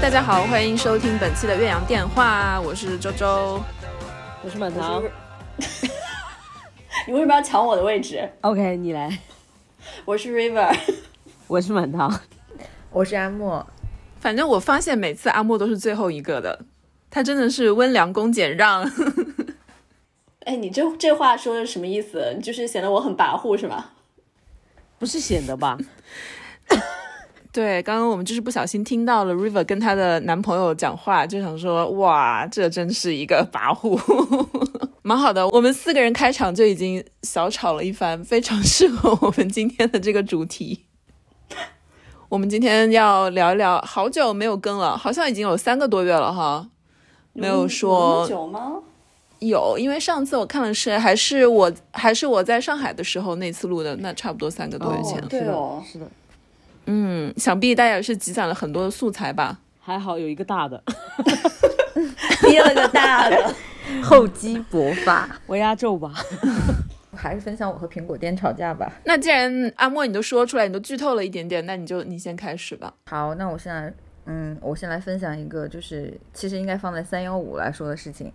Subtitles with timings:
[0.00, 3.60] 大家好，欢迎收听本期的岳阳电话，我是周周。
[4.44, 5.02] 我是满堂。
[7.08, 9.18] 你为什么要抢我的位置？OK，你来。
[10.04, 10.76] 我是 River，
[11.46, 12.20] 我是满堂。
[12.90, 13.64] 我是阿莫，
[14.20, 16.64] 反正我发现每次阿莫都是最后一个的，
[17.10, 18.90] 他真的是温良恭俭让。
[20.44, 22.38] 哎，你这这话说的什么意思？
[22.42, 23.90] 就是显得我很跋扈是吗？
[24.98, 25.76] 不是显得吧？
[27.52, 33.98] 对，刚刚我们就是不小心听到了 River 跟她的男朋友讲话，就想说，哇，这真是一个跋扈，
[35.02, 35.46] 蛮好的。
[35.48, 40.86] 我们四个人开场就已经小吵了一番，非常适合我们今天的这个主题。
[42.34, 46.66] 我们今天要聊一聊，好久没有更了，好像已经有三个多月了哈，
[47.32, 48.72] 没有那说有久吗？
[49.38, 55.16] 有，因为上次我看的是还是我还是我在上海的时候那次录的，那差不多三个多月前。
[55.20, 56.06] 哦对哦是的，
[56.86, 59.60] 嗯，想必大家也是积攒了很多的素材吧。
[59.80, 60.82] 还好有一个大的，
[62.42, 63.54] 憋了个大的。
[64.02, 65.28] 厚积薄发。
[65.46, 66.12] 我压轴吧。
[67.24, 68.92] 还是分享我和苹果店吵架吧。
[69.04, 72.92] 那既然阿莫你都说出来，你都剧透了一点点，那你就你先开始吧。
[73.06, 73.90] 好，那我现在，
[74.26, 78.30] 嗯，我先来分享一个，就是其实应该放在三幺五来说的事情，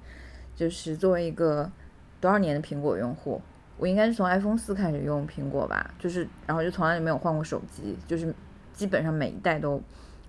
[0.55, 1.71] 就是作为一个
[2.19, 3.39] 多少年的苹果用户，
[3.77, 8.33] 我应该是从 iPhone 四开始用苹果吧，就是然后就从来没有换过手机，就是
[8.73, 9.79] 基本上每一代都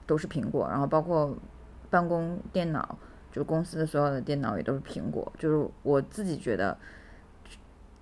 [0.07, 1.35] 都是苹果，然后包括
[1.89, 2.99] 办公电脑，
[3.33, 6.77] 就是公司的所有的电脑也都是苹果，就是我自己觉得。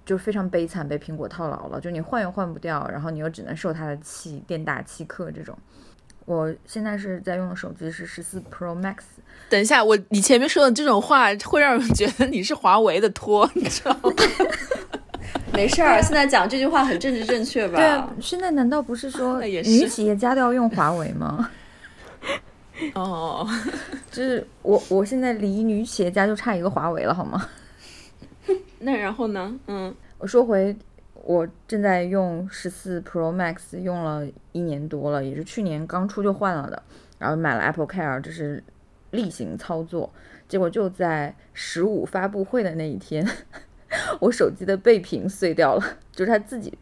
[0.09, 1.79] 就非常悲惨，被苹果套牢了。
[1.79, 5.55] 就你换又换不掉，然后你又只能受它的气，店大欺客这种。
[6.25, 8.97] 我现在是在用的手机是十四 Pro Max，
[9.51, 14.11] 等一下，我你前面说的这种话会让人觉得你是华为的托，你知道吗？
[15.53, 17.77] 没事儿，现在讲这句话很政治正确吧？
[17.77, 21.51] 对啊，现在难道不是说女企业家都要用华为吗？
[22.95, 23.47] 哦，
[24.11, 27.47] 就是我我现在离女企业家就差一个华为了，好吗？
[28.79, 29.53] 那然后呢？
[29.67, 30.77] 嗯，我说回，
[31.15, 36.83] 我正在用十四 Pro Max，用了一年多了，也是去年刚出就换了的，
[37.19, 38.63] 然后买了 Apple Care，这是
[39.13, 40.13] 例行操作。
[40.49, 43.25] 结果就在十五发布会的那一天，
[44.21, 46.77] 我手机的背屏碎掉了，就是它自己，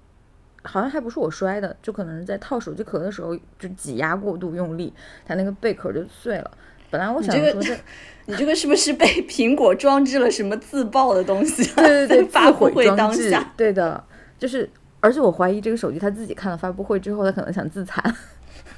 [0.62, 4.94] 好像还不是我摔的，就可能在套手机壳的时候就挤压过度用力，
[5.26, 6.50] 它那个贝壳就碎了。
[6.90, 7.76] 本来我想说这，
[8.26, 11.74] 你这个是不是被 苹果装置了什么自爆的东西、啊？
[11.76, 14.02] 对对对，发布会当下，，对的，
[14.38, 14.68] 就是，
[15.00, 18.14] 而且我怀疑这个手机他自己看了发布会之后，他可能想自残，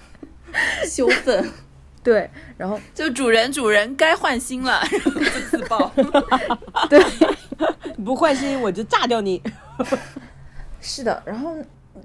[0.86, 1.48] 羞愤。
[2.00, 5.92] 对，然后 就主人主人该换新了，然后就自爆。
[6.88, 7.02] 对
[8.04, 9.42] 不换新我就炸掉你。
[10.80, 11.54] 是的，然后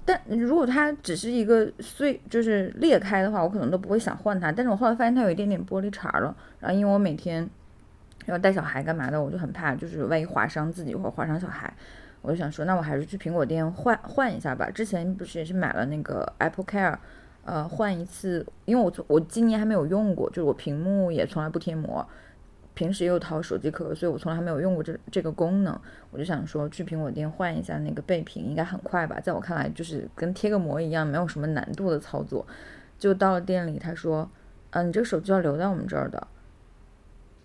[0.05, 7.49] 但如果它只是一个碎，就是裂开的话，我可能都不会想换它，但是我后来发现它有一点点玻璃碴了，然后因为我每天
[8.25, 11.73] 要带小孩干嘛的，我就很怕，就是万一划伤自己或者划伤小孩。
[12.21, 14.69] 我就想说，那我还是去苹果店换换一下吧。
[14.69, 16.95] 之前不是也是买了那个 Apple Care，
[17.43, 22.07] 呃，换一次，因为我我今年还没有用过，就是我屏幕也从来不贴膜，
[22.73, 25.79] 平时又掏手机壳，所以我从来没有用过这这个功能。
[26.11, 29.19] 我就想说去苹果店换一下那个背屏，应该很快吧？
[29.19, 32.45] 在我看来，就是跟贴个膜一样，没有什么难度的操作。
[32.97, 34.29] 就到了店里，他说
[34.71, 36.27] ：“嗯、你这个手机要留在我们这儿的，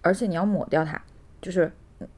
[0.03, 1.01] 而且你要抹掉它，
[1.41, 1.71] 就是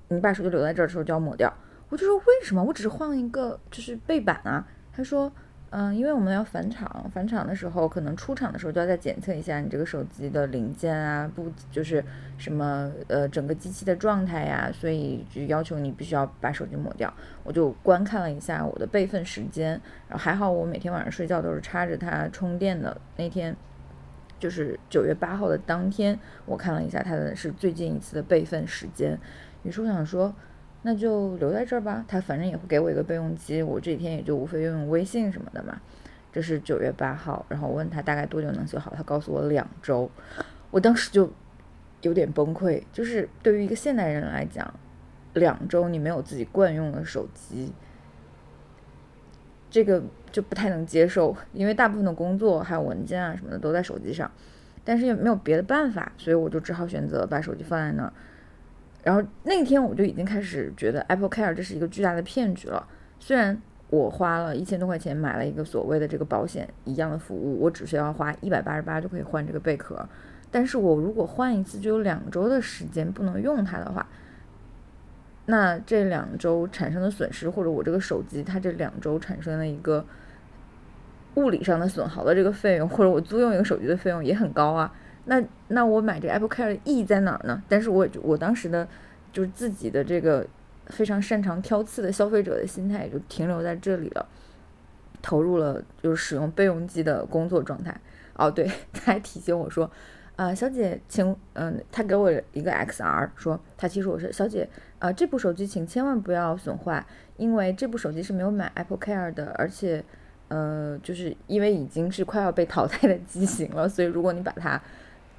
[0.09, 1.53] 你把手机留在这儿的时候就要抹掉。”
[1.89, 2.63] 我就说为什么？
[2.63, 4.65] 我只是换了一个就是背板啊。
[4.93, 5.33] 他说，
[5.73, 12.05] 嗯，因为我们要返厂，返厂的时候可能出厂的时候就要再检测一下你这个手机的零件啊，不就是
[12.37, 17.13] 什么呃整个机器的状态呀，所以就要求你必须要把手机抹掉。
[17.45, 23.01] 我就观看了一下我的备份时间，然后还好我每天晚上睡觉都是插着它充电的。
[23.17, 23.55] 那天
[24.41, 29.17] 就是九月八号的当天，我看了一下它的是最近一次的备份时间，
[29.63, 30.35] 于是我想说。
[30.83, 35.81] 那就留在这儿吧，他反正也会给我一个备用机，我这几天也就无非用用微信什么的嘛。
[36.33, 40.11] 这是九月八号，然后我问他大概多久能修好，他告诉我两周，
[40.71, 41.31] 我当时就
[42.03, 44.73] 有点崩溃，就是对于一个现代人来讲，
[45.35, 47.73] 两周你没有自己惯用的手机，
[49.69, 50.03] 这个
[50.33, 54.31] 就不太能接受，因为大部分的工作还有文件啊什么的都在手机上，
[54.85, 58.13] 但是也没有别的办法，所以我就只好选择把手机放在那儿。
[59.03, 62.87] 然后那天我就已经开始觉得 Apple Care 这是一个巨大的骗局了。
[63.19, 70.07] 虽然我花了一千多块钱买了一个所谓的这个保险一样的服务，我只需要花一百八十八就可以换这个贝壳。
[70.51, 74.07] 但是我如果换一次就有两周的时间不能用它的话，
[75.47, 80.05] 那这两周产生的损失，或者我这个手机它这两周产生的一个
[81.35, 84.93] 物理上的损耗的这个费用，或者我租用一个手机的费用也很高啊。
[85.31, 87.63] 那那我买这个 Apple Care 的意义在哪儿呢？
[87.69, 88.87] 但是我我当时的
[89.33, 90.45] 就是自己的这个
[90.87, 94.29] 非常擅长挑刺的消费者的心态也就停留在这里了，
[95.23, 97.97] 投入了就是使用备用机的工作状态。
[98.35, 99.89] 哦，对， 他还提醒我说，
[100.35, 104.69] 啊、小姐，请，嗯、他给我一个 XR，说他提示我说，小姐，
[104.99, 107.07] 啊、这部手机请千万不要损坏，
[107.37, 110.03] 因为这部手机是没有买 Apple Care 的，而且，
[110.49, 114.81] 呃，就是因为已经是快要被淘汰的机型了，所以如果你把它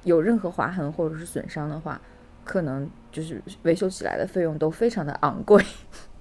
[0.04, 2.00] 有任何划痕或者是损伤的话，
[2.44, 5.64] 可能就是维修起来的费用都非常的昂贵。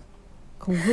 [0.57, 0.89] 恐怖，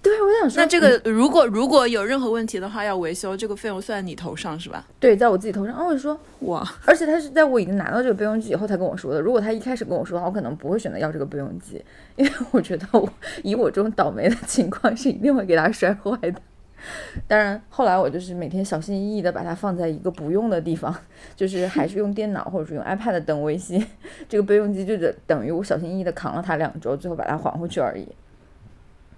[0.00, 4.86] 对，我想说，那这个如果如果有任何问题的话，要维修，这个费用算你头上是吧？
[4.98, 9.20] 对，在我自己头上，哦，我就说，哇， 而且他是在我已经拿到这个备用机以后才跟我说的。
[9.20, 11.84] 如果他一开始跟我说的话，我可能不会选择要这个备用机，
[12.16, 13.06] 因为我觉得我
[13.44, 16.40] 以我这种倒霉的情况是一定会给他摔坏的。
[17.28, 20.94] 当然，后来我就是每天小心翼翼的把它放在一个不用的地方，
[21.36, 23.84] 就是还是用电脑或者是用 iPad 登微信。
[24.28, 28.08] 这个备用机就等等于我小心翼翼的扛了它两周，最后把它还回去而已。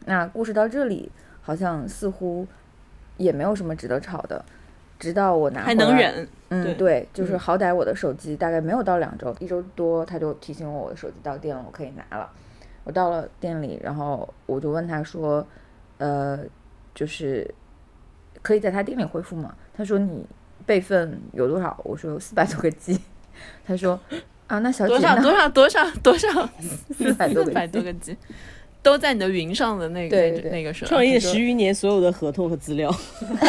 [0.07, 2.47] 那故事到这里，好像似乎
[3.17, 4.45] 也没有什么值得吵的。
[4.97, 12.31] 直到我拿还能忍，嗯，对对，就是嗯好歹我的手机大概没有到两周，一周多，他就提醒我我的手机到店了，我可以拿了。
[12.85, 15.45] 我到了店里，然后我就问他说，
[15.99, 16.39] 呃，
[16.95, 17.53] 就是
[18.43, 19.55] 可以在他店里恢复吗？
[19.77, 20.25] 他说你
[20.65, 21.79] 备份有多少？
[21.85, 22.99] 我说有四百多个 G。
[23.67, 23.99] 他说
[24.47, 26.49] 啊，那小姐多少多少多少多少
[26.97, 28.17] 四百多百 G 多个 G，
[28.83, 30.89] 都在你的云上的那个那对对那个是吧？
[30.89, 32.95] 创业十余年所有的合同和资料，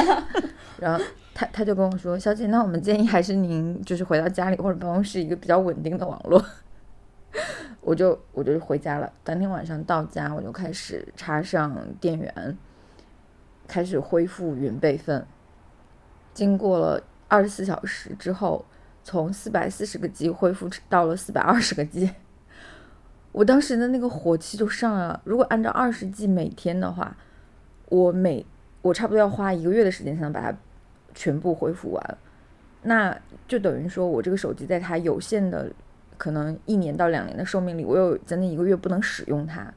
[0.80, 1.04] 然后
[1.34, 6.44] 他他就跟我说：“小姐，那我们建议还是您就是回到家里或者办公室一个比较稳定的网络。”
[7.82, 9.12] 我就我就回家了。
[9.24, 12.58] 当天晚上到家，我就开始插上电源，
[13.68, 15.26] 开始恢复云备份。
[16.34, 18.66] 经过了二十四小时之后，
[19.04, 22.12] 从四百四十个 G 恢复到了四百二十个 G。
[23.32, 25.22] 我当时的那个火气就上来了。
[25.26, 27.16] 如果按照二十 G 每天的话，
[27.90, 28.46] 我每
[28.82, 30.58] 我差不多要花一个月的时间才能把它
[31.14, 32.18] 全部恢复完，
[32.84, 35.72] 那就等于说我这个手机在它有限的
[36.18, 39.74] 可能一年到两年的寿命里，我有将近一个月不能使用它。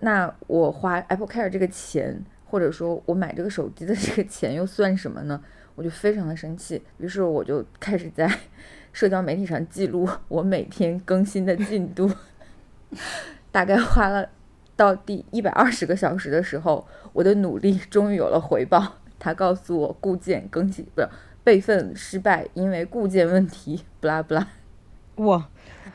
[0.00, 2.24] 那我花 Apple Care 这个钱，
[2.56, 5.38] 或者说我买这个手机的这个钱又算什么呢？
[5.74, 8.26] 我就非常的生气，于是我就开始在
[8.94, 12.10] 社交媒体上记录我每天更新的进度，
[13.52, 14.26] 大概花了
[14.74, 18.94] 到第一百二十个小时的时候，我的努力终于有了回报。
[19.18, 21.08] 他告诉我固件更新不是
[21.44, 24.48] 备份失败，因为固件问题，不拉不拉。
[25.16, 25.46] 哇，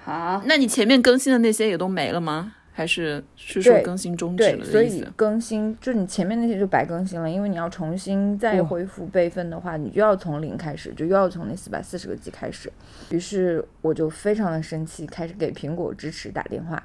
[0.03, 2.53] 好，那你前面更新的那些也都没了吗？
[2.81, 4.81] 还是是说更新终止对，所？
[4.81, 12.73] 以更新就你前面那些就白更新了，因为你要重新再恢复备份的话，你就要从零开始，就又要从那四百四十个 G 开始。
[13.11, 16.83] 于是我就非常的生气，开始给苹果支持打电话。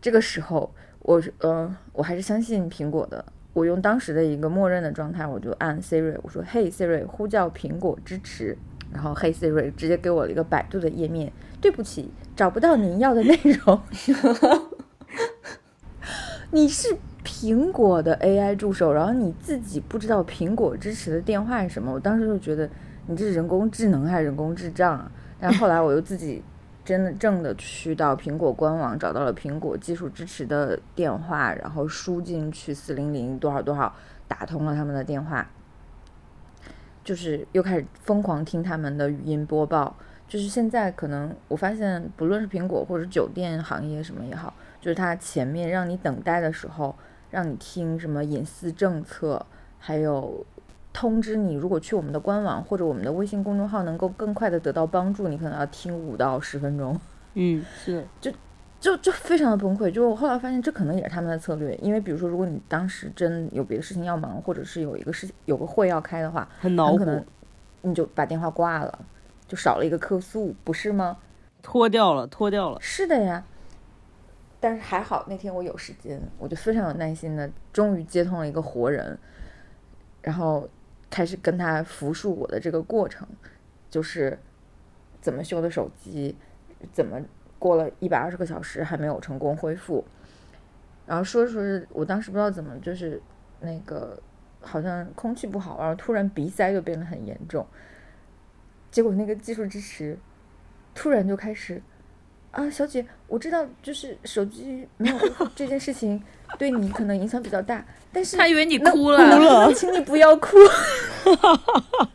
[0.00, 3.22] 这个时候，我是呃，我还是相信苹果的。
[3.52, 8.56] 我用当时的一个默认的状态，我就按 Siri，我说：“嘿，Siri，呼叫苹果支持。”
[8.90, 11.30] 然后嘿 Siri 直接给我了一个百度的页面。
[11.60, 13.80] 对不起，找不到您要的内容。
[16.54, 22.70] 你是苹果的 AI 助手，然后你自己不知道苹果支持的电话是什么，我当时就觉得
[23.08, 25.10] 你这是人工智能还是人工智障啊？
[25.40, 26.40] 但后来我又自己
[26.84, 33.92] 真的正的去到苹果官网找到了苹果技术支持的电话，然后输进去四零零多少多少，
[34.28, 35.50] 打通了他们的电话，
[37.02, 39.96] 就是又开始疯狂听他们的语音播报。
[40.26, 46.94] 就是现在可能我发现，不论是苹果或者酒店行业什么也好，就是它前面让你等待的时候，
[47.30, 49.46] 让你听什么隐私政策，
[49.78, 50.44] 还有
[50.92, 57.00] 通知你，如果去我们的官网或者我们的微信公众号能够更快的得到帮助，你可能要听五到十分钟，
[57.32, 58.30] 嗯，是就，
[58.78, 59.90] 就就非常的崩溃。
[59.90, 67.24] 就我后来发现，这可能也是他们的策略，因为比如说，如果你当时真有别的事情要忙，或者是有一个事有个会要开的话，很恼火很可能，
[67.80, 68.98] 你就把电话挂了，
[69.48, 71.16] 就少了一个客诉，不是吗？
[71.62, 73.42] 脱掉了，脱掉了，是的呀，
[74.64, 79.18] 但是还好那天我有时间，我就非常有耐心的，终于接通了一个活人，
[80.22, 80.66] 然后
[81.10, 83.28] 开始跟他复述我的这个过程，
[83.90, 84.38] 就是
[85.20, 86.34] 怎么修的手机，
[86.94, 87.20] 怎么
[87.58, 90.02] 过了一百二十个小时还没有成功恢复，
[91.04, 93.20] 然后说着说着，我当时不知道怎么就是
[93.60, 94.18] 那个
[94.62, 97.66] 好像空气不好，然后突然鼻塞就变得很严重。
[98.90, 100.18] 结果那个技术支持
[100.94, 101.82] 突然就开始
[102.54, 105.18] 啊，小姐，我知道就是手机没有
[105.54, 106.22] 这件事情
[106.58, 110.56] 对你可能影响比较大，但是他以为你哭了，哭了请你不要哭。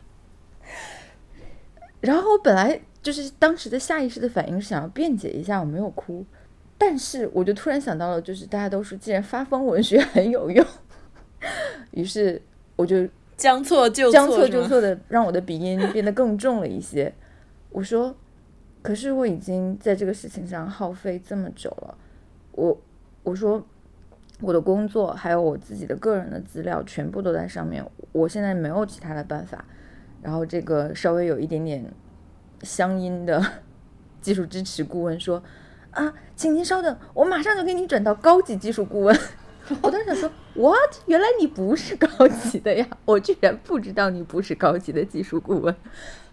[2.00, 6.24] 然后我本来就是当时的下意识的反应是想要辩解一下我没有哭，
[6.78, 10.66] 但是我就突然想到了，就是大家都说既然发疯文学很有用，
[11.92, 12.40] 于是
[12.76, 13.06] 我就
[13.36, 17.12] 将错就错，将错就错的让我的鼻音变得更重了一些。
[17.68, 18.16] 我说，
[18.82, 21.96] 可是我已经在这个事情上耗费这么久了，
[22.52, 22.80] 我
[23.22, 23.64] 我说
[24.40, 29.64] 我的工作还有我自己的个人的资料全部都在上面，我现在没有其他的办法。
[30.22, 31.84] 然后这个稍微有一点点
[32.62, 33.42] 乡音的
[34.20, 35.42] 技术支持顾问说
[35.92, 39.18] ：“啊，请您稍等，我马上就给你转到高级技术顾问。”
[39.82, 40.94] 我当时想说，what？
[41.06, 42.86] 原来你不是高级的呀！
[43.04, 45.74] 我居然不知道你不是高级的技术顾问。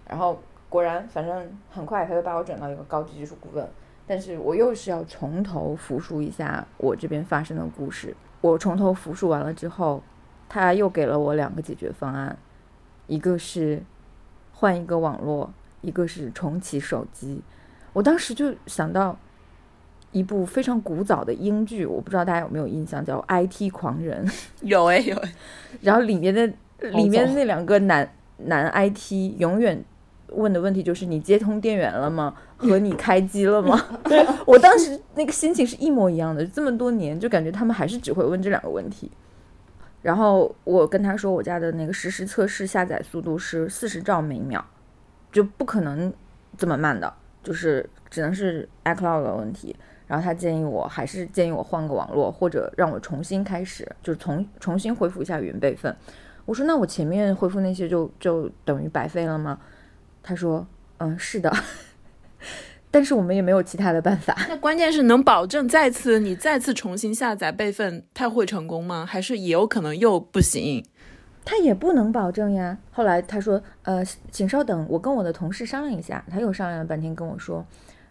[0.06, 0.42] 然后
[0.78, 3.68] 果然，反正很快他就把我转到一个高级技术顾问，
[4.06, 8.16] 但是我又是要从头复述一下我这边发生的故事。
[8.42, 10.04] 我从头复述完了之后，
[10.48, 12.38] 他又给了我两个解决方案，
[13.08, 13.82] 一个是
[14.54, 17.42] 换一个网络，一个是重启手机。
[17.94, 19.18] 我当时就想到
[20.12, 24.24] 一部非常古早的英剧，我不知道大家有没有印象，叫《IT 狂人》。
[24.62, 25.34] 有哎、有哎、
[25.82, 26.46] 然后里面的
[26.92, 28.08] 里面的那两个男
[28.38, 29.84] 男 IT 永远
[30.30, 32.34] 问的问题就是你接通电源了吗？
[32.58, 33.80] 和你开机了吗？
[34.46, 39.12] 我当时那个心情是一模一样的，这么多年就感觉他们还是只会问这两个问题。
[40.02, 44.64] 然后我跟他说，我家的那个实时测试下载速度是四十兆每秒，
[45.32, 46.14] 就不可能
[46.58, 47.12] 这么慢的，
[47.44, 49.76] 就是只能是 iCloud 的问题。
[50.08, 55.94] 然后他建议我还是建议我换个网络，或者让我重新开始，就是重重新恢复一下云备份。
[56.46, 59.60] 我说那我前面恢复那些就就等于白费了吗？
[60.28, 60.68] 他说
[60.98, 61.50] 嗯是的，
[62.92, 64.36] 但是我们也没有其他的办法。
[64.50, 69.06] 那关键是能保证再次你再次重新下载备份，它会成功吗？
[69.06, 70.86] 还是也有可能又不行？
[71.46, 72.78] 他也不能保证呀。
[72.92, 76.26] 后来他说，呃，请稍等，我跟我的同事商量一下。
[76.30, 77.66] 他又商量了半天，跟我说，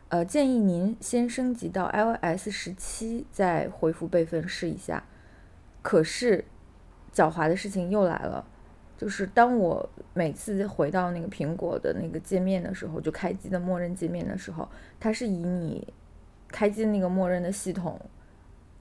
[0.08, 5.04] 呃，建议您先升级到 iOS 十七，再恢复备份试一下。
[5.82, 6.46] 可是，
[7.14, 8.46] 狡猾的事情又来了，
[8.96, 15.86] 就是当我每次回到那个苹果的那个界面的时候，就开机的默认界面的时候，它是以你
[16.48, 18.00] 开机的那个默认的系统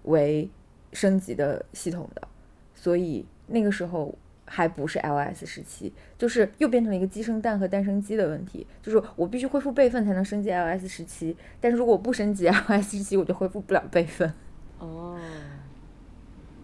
[0.03, 0.49] 为
[0.93, 2.27] 升级的系统的，
[2.73, 14.31] 所以那个时候还不是 iOS 十七，就是又变成了一个鸡生蛋和蛋生鸡的问题，就是我必须恢复备份才能升级 iOS 十七，但是如果我不升级 iOS 十七，我就恢复不了备份，
[14.79, 15.19] 哦，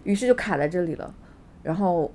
[0.04, 1.14] 于是就卡在这里了。
[1.64, 2.12] 然后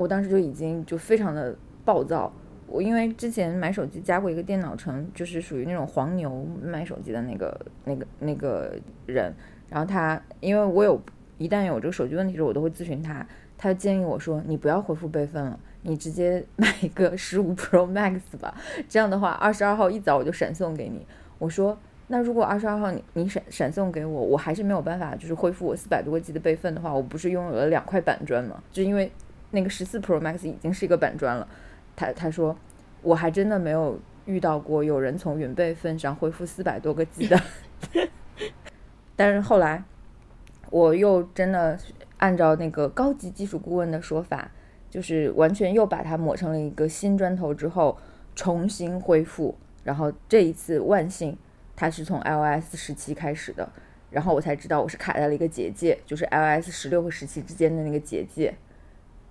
[0.00, 1.54] 我当时就已经就非常的
[1.84, 2.32] 暴躁，
[2.66, 9.30] 我因为之前买手机加过一个电脑城，就是属于那种黄牛买手机的那个那个那个人，
[9.68, 10.98] 然后他因为我有
[11.36, 13.26] 一旦有这个手机问题的时候，我都会咨询他，
[13.58, 18.54] 他建议我说你不要恢复备份了，你直接 买一个十五 Pro Max 吧，
[18.88, 21.06] 这样的话二十二号一早我就闪送给你。
[21.38, 28.62] 我说那如果二十二号你你闪闪送给我，我还是没有办法就是恢复我四百多个 G 的备份的话，我不是拥有了两块板砖吗？
[28.72, 29.12] 就因为
[29.50, 31.46] 那个十四 Pro Max 已经是一个板砖了。
[31.96, 32.56] 他他说
[33.02, 37.40] 我还真的没有遇到过有人从云备份上恢复四百多个 G 的，
[39.16, 39.82] 但是后来
[40.70, 41.78] 我又真的
[42.18, 44.50] 按照那个高级技术顾问的说法，
[44.88, 47.98] 就是完全又把它抹成了一个新砖头之后
[48.36, 51.36] 重新恢复，然后这一次万幸
[51.74, 53.68] 它是从 iOS 十七开始的，
[54.10, 58.54] 然后我才知道我是卡在了一个结界，就是 iOS 十六和十七之间的那个结界。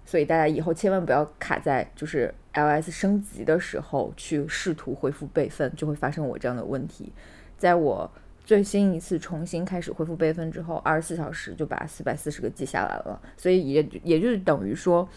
[0.10, 7.13] 所以大家以后千万不要卡在就是 iOS 升级的时候去试图恢复备份，就会发生我这样的问题。
[7.60, 8.10] 在我
[8.44, 15.08] 最新一次重新开始恢复备份之后，二十四小时就把四百四十个记下来了，所以也也就是等于说，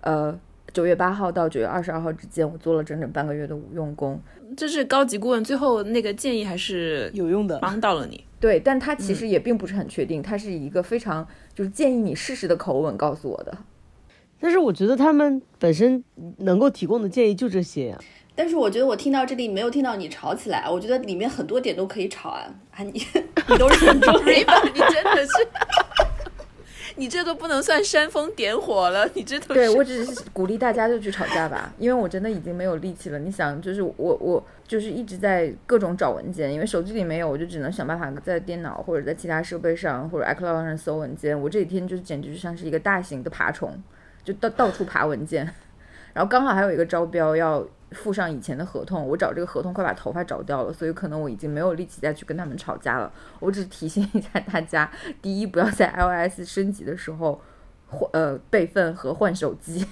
[0.00, 0.36] 呃，
[0.72, 4.20] 九月八号到九月二十二号之间，我做了整整半个月的无用功。
[4.56, 7.60] 这是高级顾问最后那个建议还是有用的。
[7.60, 8.24] 帮到了你？
[8.40, 13.56] 对，但他其实也并不是很确定，他是一个非常就是建议你试试的口吻告诉我的。
[14.38, 16.02] 但是我觉得他们本身
[16.38, 17.98] 能够提供的建议就这些呀、
[18.34, 22.92] 但是我觉得我听到这里没有听到你吵起来，我觉得里面很多点都可以吵啊，啊你
[23.48, 25.48] 你都忍住了呀，你真的是，
[26.96, 33.18] 你这都不能算煽风点火了，你这都对我只是鼓励大家就去吵架吧，因为我真的已经没有力气了。
[33.18, 41.40] 你想，就是我我就是一直在各种找文件，因为手机里没有，我就只能想办法在电脑或者在其他设备上或者 iCloud 上搜文件。
[41.40, 43.82] 我这几天就简直就像是一个大型的爬虫，
[44.26, 45.48] 就到到处爬文件。
[46.12, 53.12] 然后刚好还有一个招标要附上以前的合同，我找这个合同快把头发找掉了，所以可能我已经没有力气再去跟他们吵架了。
[53.38, 54.90] 我只是提醒一下大家，
[55.22, 57.40] 第一，不要在 iOS 升级的时候
[57.86, 59.86] 换呃备份和换手机。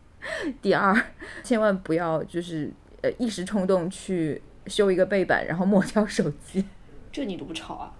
[0.62, 0.96] 第二，
[1.44, 6.64] 千万不要就是呃一时冲动去修一个背板，然后抹掉手机。
[7.12, 7.92] 这你都不吵啊？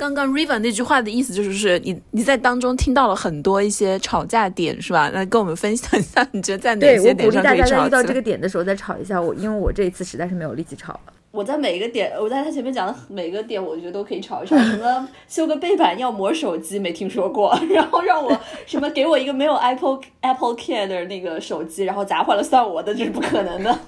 [0.00, 5.10] 刚刚 River 那句话的意思就是，是你你在当中听到了很多一些吵架点，是吧？
[5.12, 7.86] 那跟我们分享一下，你觉得在哪我鼓些点上可励大家？
[7.86, 11.00] 遇到这个点的时候再吵一下我，因为我这一次实在是没有力气吵了。
[11.32, 14.56] 我在每一个点，我在他前面讲的每个点，我觉得都可以吵一吵。
[14.56, 17.54] 什么修个背板要磨手机，没听说过。
[17.68, 23.78] 然后让我什么给我一个没有 Apple Apple Care 的那个手机，然后砸坏了算我的，这是不可能的。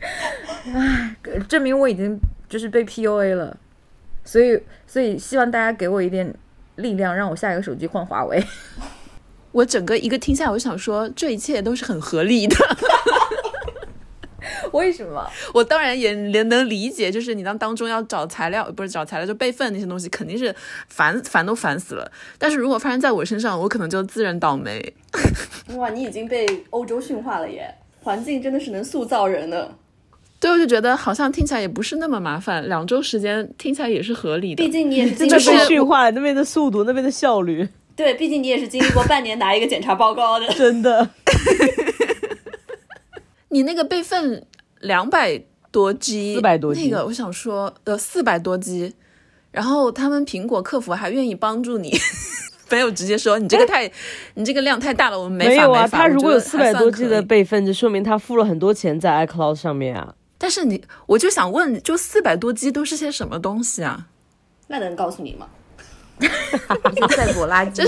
[0.72, 1.14] 唉
[1.46, 3.54] 证明我已经就是被 PUA 了，
[4.28, 6.34] 所以所以希望大家给我一点
[6.76, 8.44] 力量，让我下一个手机换华为。
[9.52, 12.54] 我整个一个听下来，我想说，这一切都是很合理的。
[14.72, 15.26] 为什么？
[15.54, 20.54] 我当然也也能理解，就是你当当中要找材料，不是找材料，就备份那些东西，肯定是
[20.88, 22.12] 烦烦都烦死了。
[22.36, 24.92] 但是如果发生在我身上，我可能就自认倒霉。
[25.76, 27.74] 哇，你已经被欧洲驯化了耶！
[28.02, 29.74] 环境真的是能塑造人的，
[30.40, 34.70] 对，我就觉得好像听起来也不是那么麻烦，两周时间听起来也是合理的毕。
[34.70, 40.46] 竟你也是经真的被历过，驯化了，那边的速度，那边的效率，对，毕竟你也是经历过半年拿一个检查报告的。
[40.54, 41.10] 真的。
[43.50, 44.44] 你那个备份
[44.80, 45.42] 两百
[45.72, 48.94] 多 G，400 多 G 那个我想说，呃，四百多 G，
[49.50, 51.96] 然后他们苹果客服还愿意帮助你，
[52.70, 53.90] 没有直接说你这个太，
[54.34, 60.14] 你这个量太大了，我们没法没有啊，他如果有四百多 G 的备份，就说明他付了很多钱在 iCloud 上面啊。
[60.38, 64.06] 但是你，我就想问，就四百多 G 都是些什么东西啊？
[64.68, 65.48] 那能告诉你吗？
[66.20, 67.84] 一些赛博垃圾。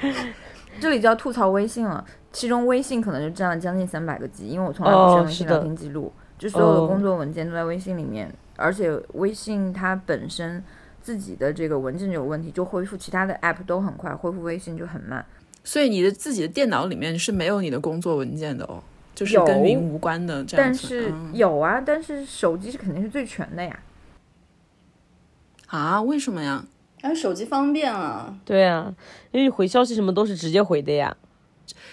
[0.80, 10.62] 这里就要吐槽微信了，其中微信可能就占了将近三百个 G，因为我从来不哦删微信聊天记录，就所有的哦工作文件都在微信里面，而且微信它本身
[11.02, 15.24] 自己的这个文件就有问题，就恢复其他的 app 都很快，恢复微信就很慢。
[15.64, 18.82] 所以你的自己的电脑里面是没有你的工作文件的哦，
[19.16, 20.78] 就是有跟云无关的这样子。
[20.80, 23.76] 但是嗯有啊，但是手机是肯定是最全的呀。
[25.66, 26.64] 啊，为什么呀？
[27.00, 28.94] 但是手机方便啊，对啊，
[29.32, 31.16] 因为回消息什么都是直接回的呀。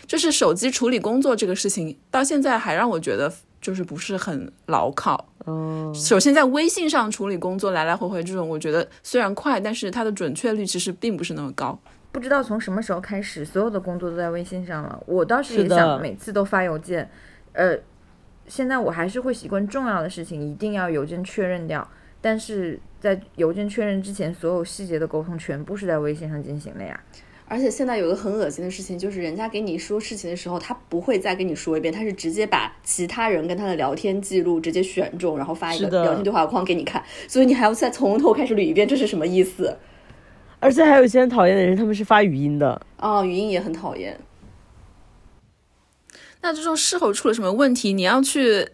[0.06, 3.32] 就是手机处理工作这个事情，到现在还让我觉得
[3.62, 5.30] 就是不是很牢靠。
[5.46, 11.78] 嗯，首先，在微信上处理工作来来回回这种，我觉得虽然快，但是它的准确率其实并不是那么高。
[12.14, 15.04] 不知道从什么时候开始，所有的工作都在微信上了。
[15.08, 17.10] 我倒是也想每次都发邮件，
[17.54, 17.76] 呃，
[18.48, 21.86] 现在我还是会习惯重要的事情一定要邮件确认掉，
[22.22, 26.98] 但是在邮件确认之前，所有细节的沟通全部是在微信上进行的呀。
[27.46, 39.76] 而且现在有个很恶心的事情，就是人家给你说事情的时候，他不会再跟你说一遍，他是直接把其他人跟他的聊天记录直接选中，然后发一个聊天对话框给你看，所以你还要再从头开始捋一遍，这是什么意思？
[40.64, 42.82] 而且还有一些很讨厌的人，他们是发语音的。
[42.98, 44.18] 哦，语音也很讨厌。
[46.42, 48.70] 那这种是否出了什么问题，你要去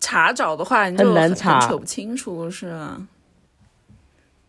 [0.00, 3.00] 查找的话，你就很难查扯不清楚，是吧？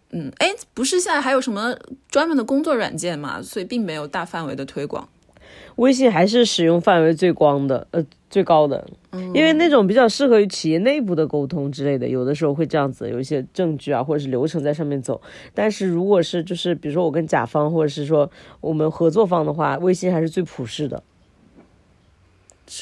[0.10, 1.76] 嗯，哎，不是现在还有什么
[2.10, 5.08] 专门的工作软件嘛，所以并没有大范围的推广。
[5.76, 8.86] 微信还是使用范围最广的，呃，最高的，
[9.34, 15.22] 因为那种比较适合于企业内部的沟通之类的，有的时候会这样子，有一些证据啊或者是流程在上面走。
[15.54, 18.30] 但是如果是就是比如说我跟甲方或者是说
[18.62, 21.02] 我们合作方的话，微信还是最普适的。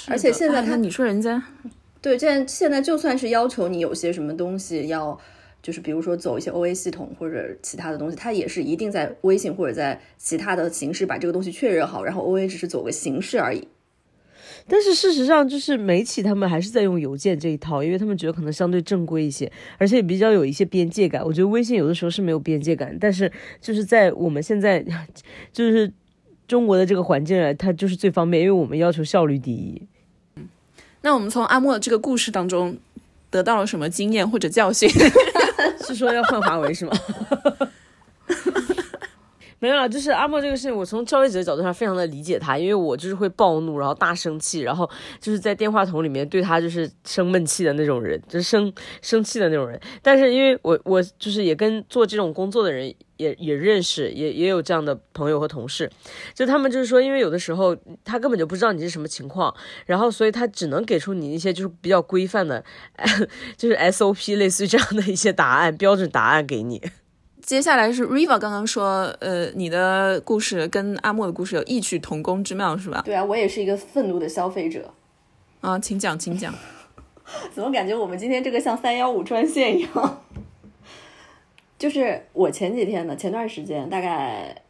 [0.08, 1.41] 而且现在他哎你说人家
[2.01, 5.19] 对，现在现在就算是要求你有些什么东西要，
[5.62, 13.67] 就是比如说走一些 OA 系统或者其他的东西，它也是一定在微信或者在其他的形式把这个东西确认好，然后 OA 只是走个形式而已。
[14.67, 21.24] 但是事实上，就是媒体他们还是在用邮件这一套，因为他们觉得可能相对正规一些，而且也比较有一些边界感。
[21.26, 24.86] 我觉得微信有的时候是没有边界感，但是就是在我们现在
[25.52, 25.91] 就是
[26.47, 29.82] 中国的这个环境来，它就是最方便，因为我们要求效率第一。
[31.02, 32.78] 那我们从阿莫的这个故事当中
[33.32, 34.88] 得到了什么经验或者教训？
[35.91, 36.93] 是说要换华为是吗？
[39.62, 49.80] 没有了，就是阿莫这个事情，我从消费者的角度上非常的理解他，因为我就是会暴怒，然后大生气，然后就是在电话筒里面对他就是生闷气的那种人，就是生生气的那种人。
[50.02, 55.88] 但是因为我我就是也跟做这种工作的人也也认识，也也有这样的朋友和同事，
[56.34, 62.63] 就他们就是说，因为有的时候他根本就不知道你是什么情况，然后所以他只能给出你一些就是比较规范的，
[63.56, 66.82] 就是 SOP 类似于这样的一些答案，标准答案给你。
[67.41, 73.01] 接下来是 Riva 刚刚说，呃，你的故事跟阿莫的故事有异曲同工之妙，是吧？
[73.04, 74.93] 对啊，我也是一个愤怒的消费者。
[75.60, 76.54] 啊，请讲，请讲。
[77.51, 80.21] 怎么感觉我们今天这个像三幺五专线一样？
[81.77, 84.63] 就是我前几天呢，前段时间大概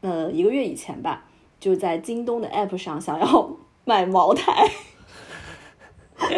[0.00, 1.24] 呃一个月以前吧，
[1.60, 4.70] 就在京东的 app 上想要买茅台。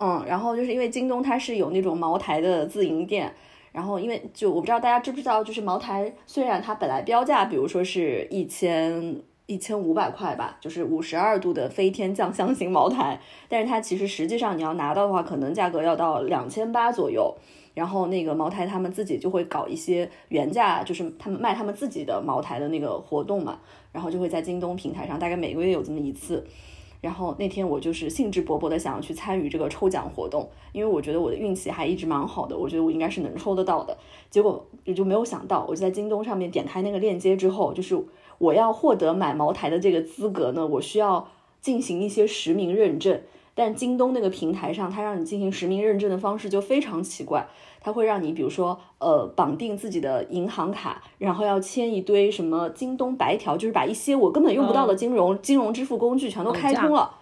[0.00, 3.34] 嗯，然后就是因为京东它是有那种茅台的自营店，
[3.72, 17.34] 然后因为就我不知道大家知不知道，就是茅台虽然它本来标价，比如说是一千一千五百块吧，就是五十二度的飞天酱香型茅台，但是它其实实际上你要拿到的话，可能价格要到两千八左右。
[17.74, 23.60] 然后那个茅台他们自己就会搞一些原价，就是他们卖他们自己的茅台的那个活动嘛，
[23.92, 26.44] 然后就会在京东平台上，大概每个月有这么一次。
[27.00, 33.96] 然后那天我就是兴致勃勃的想要去参与这个抽奖活动，因为我觉得我的运气还一直蛮好的，我觉得我应该是能抽得到的。
[34.30, 37.96] 结果也就没有想到，我就在京东上面点开那个链接之后，就是
[38.38, 41.28] 我要获得买茅台的这个资格呢，我需要
[41.60, 43.20] 进行一些实名认证。
[43.54, 47.48] 但京东那个平台上，它让你进行实名认证的方式就非常奇怪，
[47.80, 57.14] 它会让你比如说呃绑定自己的银行卡，然后要签一堆什么京东白条，就是把一些我根本用不到的金融、金融支付工具全都开通了。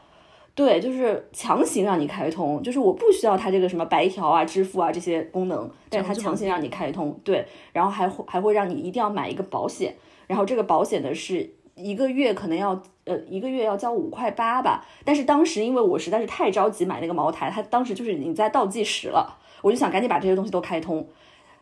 [0.55, 7.21] 对，就是强行让你开通，就是我不需要它这个什么白条啊、支付啊这些功能，但是它强行让你开通。
[7.23, 9.95] 对，然后还会还会让你一定要买一个保险，
[10.27, 21.05] 然后这个保险的是一个月可能要呃一个月要交五块八吧，但是当时因为我实在是太着急买那个茅台，它当时就是已经在倒计时了，我就想赶紧把这些东西都开通，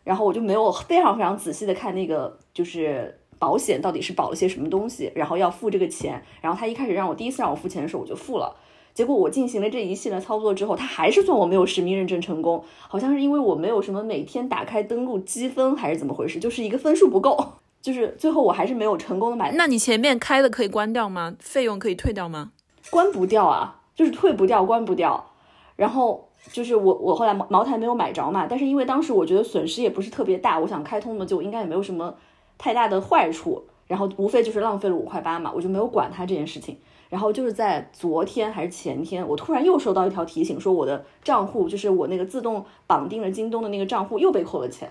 [0.03, 8.55] 然后我就没有非常非常仔细的看那个就是保险到底是保了些什么东西，然后要付这个钱，然后他一开始让我第一次让我付钱的时候我就付了。
[8.93, 21.35] 结果我进行了这一系列操作之后，他还是算我没有实名认证成功，好像是因为我没有什么每天打开登录积分还是怎么回事，就是一个分数不够，就是最后我还是没有成功的买，那你前面开的可以关掉吗？
[21.41, 22.53] 费用可以退掉吗？
[22.91, 25.31] 关不掉啊，就是退不掉，关不掉。
[25.77, 32.15] 然后就是我我后来茅茅台没有买着嘛，但是因为当时我觉得损失也不是特别大，我想开通了就应该也没有什么
[32.59, 36.77] 太大的坏处，然后无非就是浪费了五块八嘛，我就没有管它这件事情。
[37.11, 44.91] 然后就是在昨天还是前天，我突然又收到一条提醒，说我的账户就是我那个自动绑定了京东的那个账户又被扣了钱。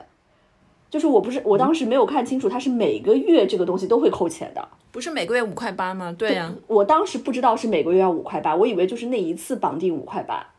[0.90, 4.66] 就是我不是我当时没有看清楚，它是每个月这个东西都会扣钱的。
[4.92, 6.16] 不是每个月五块八吗？
[6.18, 10.53] 对呀、我当时不知道是每个月要五块八，我以为就是那一次绑定五块八。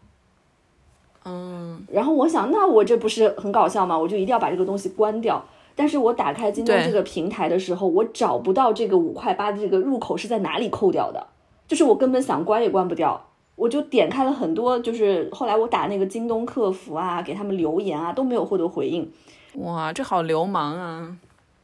[1.24, 3.98] 嗯，然后我想，那我这不是很搞笑吗？
[3.98, 5.44] 我就一定要把这个东西关掉。
[5.76, 11.26] 但是我打开京东这个平台的时候，我找不到这个五块八的这个入口是在哪里扣掉的，
[11.66, 13.20] 就是我根本想关也关不掉。
[13.56, 19.10] 我就点开了很多，就是后来我打那个京东客服啊，给他们留言啊，都没有获得回应。
[19.54, 21.16] 哇，这好流氓啊！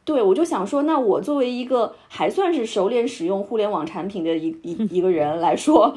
[0.04, 5.94] 对，我就想说，那我作为一个还算是熟练使用互联网产品的一一一个人来说，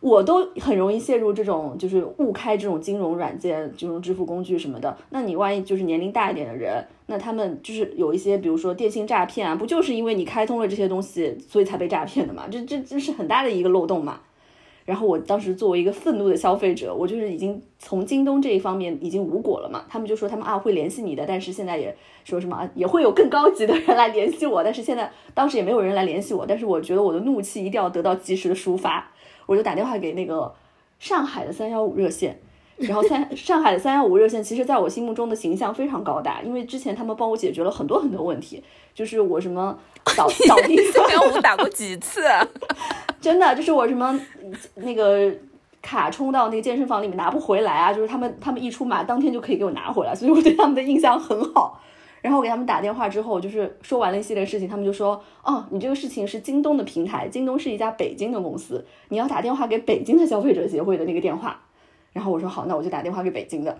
[0.00, 4.96] 我都很容易陷入这种就是误开这种金融软件、金融支付工具什么的。
[5.10, 12.46] 那你万一就是年龄大一点的人，那他们就是有一些，比如说电信诈骗啊，不就是因为你开通了这些东西，所以才被诈骗的嘛？
[12.50, 14.20] 这这这是很大的一个漏洞嘛。
[14.84, 19.84] 然后我当时作为一个愤怒的消费者，我就是已经从京东这一方面已经无果了嘛。
[19.88, 26.46] 他们就说他们啊会联系你的，但是现在也说什么也会有更高级的人来联系我，但是现在当时也没有人来联系我。
[26.46, 29.10] 但是我觉得我的怒气一定要得到及时的抒发，
[29.46, 30.52] 我就打电话给那个
[30.98, 32.40] 上海的三幺五热线。
[32.78, 38.62] 然后三 上海的三幺五热线，其实在我心目中的形象非常高大，因为之前他们帮我解决了很多很多问题，
[38.94, 39.74] 就是我什么
[40.14, 42.46] 倒倒地三幺五打过几次啊？
[43.18, 44.20] 真的就是我什么
[44.74, 45.32] 那个
[45.80, 51.80] 卡充到那个健身房里面拿不回来啊，就是他们他们一出马当天就可以给我拿回来，所以我对他们的印象很好。
[52.26, 61.62] 然后我给他们打电话之后，就是说完了一系列事情，他们就说：“哦，你这个事情是京东的平台，京东是一家北京的公司，你要打电话给北京的消费者协会的那个电话。”
[62.12, 63.78] 然后我说：“好，那我就打电话给北京的。”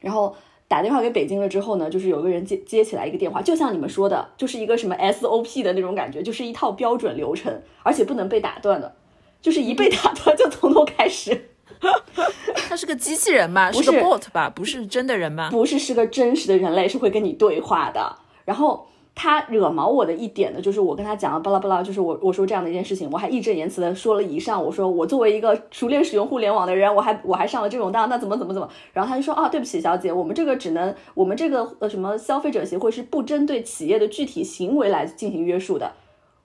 [0.00, 0.36] 然后
[0.68, 8.94] 打电话给北京了之后呢，就是有个人接接起来一个电话，就像你们说的，就是一个什么 SOP 的那种感觉，就是一套标准流程，而且不能被打断的，
[9.40, 11.52] 就是一被打断就从头开始，
[12.68, 13.70] 他是个机器人吧？
[13.70, 14.50] 是是个 bot 吧？
[14.50, 15.48] 不是真的人吧？
[15.50, 18.16] 不是是个真实的人类是会跟你对话的。
[18.44, 35.92] 然后他惹毛我的一点呢，就是我跟他讲了巴拉巴拉，就是我我说这样的一件事情，我还义正言辞的说了以上，我说我作为一个熟练使用互联网的人，我还我还上了这种当，那怎么怎么怎么，然后他就说啊，对不起，小姐，我们这个只能我们这个呃什么消费者协会是不针对企业的具体行为来进行约束的。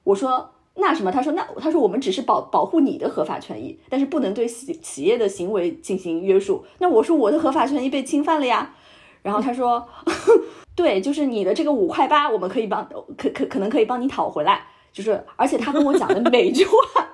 [0.03, 0.49] 我说
[0.81, 1.09] 那什么？
[1.11, 6.65] 他说那他说我们只是保保护你的合法权益，但是不能对企企业的行为进行约束。
[6.79, 8.73] 那我说我的合法权益被侵犯了呀。
[9.21, 9.87] 然后他说，
[10.75, 12.83] 对，就是你的这个五块八，我们可以帮
[13.15, 14.65] 可可可能可以帮你讨回来。
[14.91, 17.07] 就是而且他跟我讲的每一句话，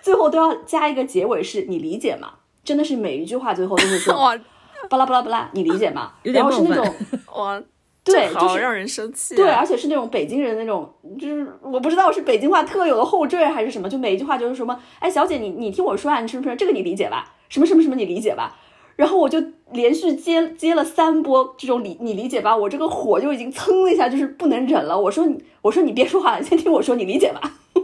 [0.00, 2.32] 最后都要加一个结尾，是你理解吗？
[2.64, 4.14] 真的是每一句话最后都会说
[4.88, 6.12] 巴拉巴拉巴拉，你理解吗？
[6.22, 6.94] 然后是那种
[7.34, 7.62] 哇，
[8.04, 9.36] 对，这就是好让人生气、啊。
[9.36, 17.32] 对，而且是那种北京人那种，就是我不知道是北京话特有的后缀还是什么，就每一句话就是什么，哎，小姐你你听我说啊，你是不是这个你理解吧？
[17.48, 18.56] 什么什么什么你理解吧？
[18.96, 24.98] 然后我就连续接接了三波这种理你理解吧，我这个火就已经蹭了一下就是不能忍了。
[24.98, 27.40] 我说你我说你别说话了，你先听我说，你理解吧。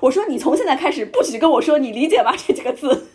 [0.00, 3.08] 我说你从现在开始不许跟我说你理解吧这几个字。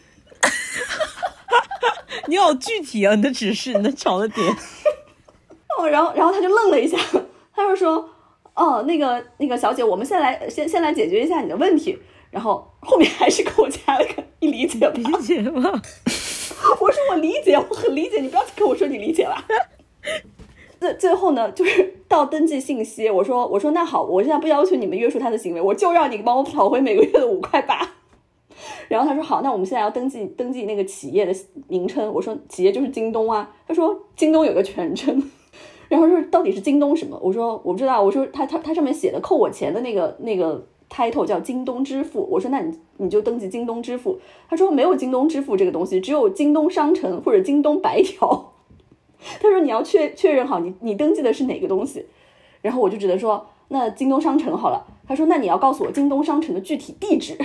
[2.27, 4.47] 你好具体啊，你的指示，你的找的点。
[5.77, 6.97] 哦，然后然后他就愣了一下，
[7.55, 8.09] 他就说
[8.55, 11.97] ：“哦，那个那个小姐，我们先来先先来解决一下你的问题。”
[12.31, 15.71] 然后后面还是给我加了个“你理解吧理解吗？”
[16.79, 19.35] 我说：“我理解，我很理解，你不要跟我说你理解了。”
[20.79, 27.95] 最最后呢，就是到登记信息，我说我说那好，我现在不要求你们约束他的行为，我就让你帮我讨回每个月的五块八。
[28.88, 31.34] 然后他说好，那我们现在要登记登记那个企业的
[31.67, 32.12] 名称。
[32.13, 33.50] 我说企业就是京东啊。
[33.67, 35.22] 他说京东有个全称。
[35.89, 37.19] 然后说到底是京东什么？
[37.22, 38.02] 我说我不知道。
[38.02, 42.28] 我说他他他上面写的扣我钱的那个那个 title 叫京东支付。
[42.30, 44.19] 我说那你你就登记京东支付。
[44.48, 48.54] 他说没有京东支付这个东西，只有京东商城或者京东白条。
[49.41, 52.06] 他说你要确确认好你你登记的是哪个东西。
[52.62, 54.86] 然后我就只能说那京东商城好了。
[55.08, 57.36] 他说那你要告诉我京东商城的具体地址。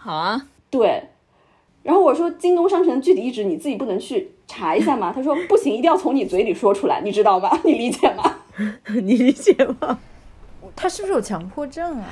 [0.00, 1.02] 好啊，对，
[1.82, 5.12] 然后我说京东商城的具体地址你自己不能去查一下吗？
[5.14, 7.50] 他说 不行，一定要从你嘴里说出来，你知道吗？
[7.64, 8.36] 你理解吗？
[8.94, 9.98] 你理解吗？
[10.76, 12.06] 他是不是有强迫症啊？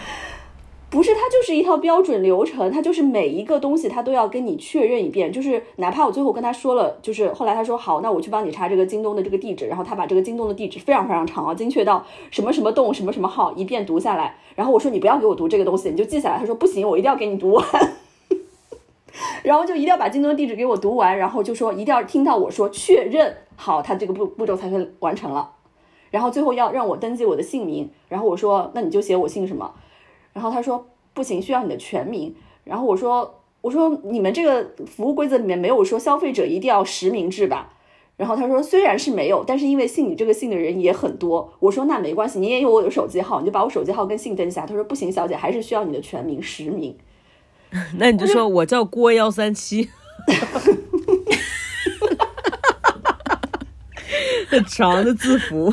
[0.89, 17.65] 不是，它就是一套标准流程，它就是每一个东西它都要跟你确认一遍，就是哪怕我最后跟他说了，就是后来他说好，那我去帮你查这个京东的这个地址，然后他把这个京东的地址非常非常长啊，精确到什么什么栋什么什么号，一遍读下来，然后我说你不要给我读这个东西，你就记下来，他说不行，我一定要给你读完。
[19.43, 25.51] 然后就一定要把京东的地址给我读完，然后就说一定要听到我说确认好，他这个步步骤才会完成了。
[26.11, 29.75] 然后最后要让我登记我的姓名，然后我说那你就写我姓什么，
[30.37, 32.35] 然后他说不行，需要你的全名。
[32.63, 37.73] 然后我说我说你们这个服务规则里面没有说消费者一定要实名制吧？
[38.19, 41.51] 然后他说虽然是没有，但是因为姓你这个姓的人也很多。
[41.59, 44.67] 我说那没关系，你也有我的手机号，你就把我手机号跟姓登一下。
[44.67, 46.95] 他说不行，小姐还是需要你的全名实名。
[47.97, 49.89] 那你就说我叫郭幺三七，
[54.49, 55.73] 很长的字符。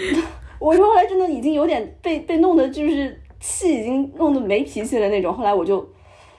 [0.58, 5.32] 我说后来真的已经有点被被弄的就是气已经弄得没脾气了那种。
[5.32, 5.88] 后来我就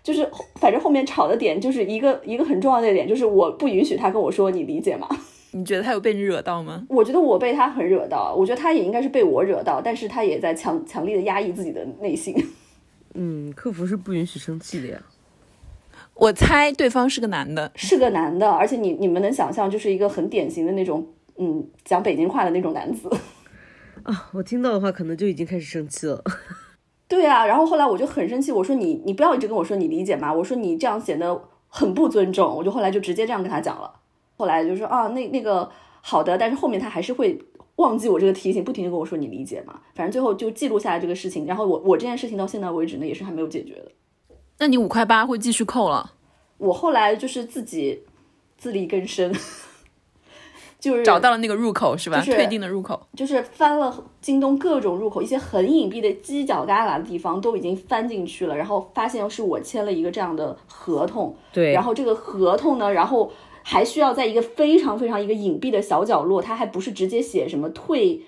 [0.03, 5.07] 就是反正后面吵的点就是一个一个很重要的点，就是我不允许他跟我说你理解吗？
[5.51, 6.85] 你觉得他有被你惹到吗？
[6.87, 12.35] 我觉得我被他很惹到，我觉得他也应该是被我惹到，但是他也在强强力的压抑自己的内心。
[13.15, 15.01] 嗯，客服是不允许生气的呀。
[16.13, 23.09] 我猜对方是个男的，是个男的，而且你你们能想象，就是一个很典型的那种，嗯，讲北京话的那种男子。
[24.03, 26.23] 啊，我听到的话可能就已经开始生气了。
[27.09, 30.31] 对啊，然后后来我就很生气，我说你你不要一直跟我说你理解嘛？
[30.31, 33.91] 我说你这样显得很不尊重，我就后来就直接这样跟他讲了。
[34.37, 35.69] 后来就说啊，那那个
[36.01, 37.37] 好的，但是后面他还是会
[37.77, 39.81] 忘记我这个提醒，不停的跟我说你理解嘛？
[39.95, 43.91] 反正最后就记录下来这个事情，然后我我这件事情到现在为止呢，也是还没有解决的。
[44.59, 46.13] 那你五块八会继续扣了，
[46.59, 48.03] 我后来就是自己
[48.55, 49.33] 自力更生，
[50.79, 52.19] 就是找到了那个入口是吧？
[52.19, 52.99] 就是退订的入口。
[53.15, 68.21] 就是翻了京东各种入口，一些很隐蔽的犄角旮旯的地方都已经翻进去了，然后发现是我签了一个这样的合同，对，然后这个合同呢，然后还需要在一个非常非常一个隐蔽的小角落，它还不是直接写什么退。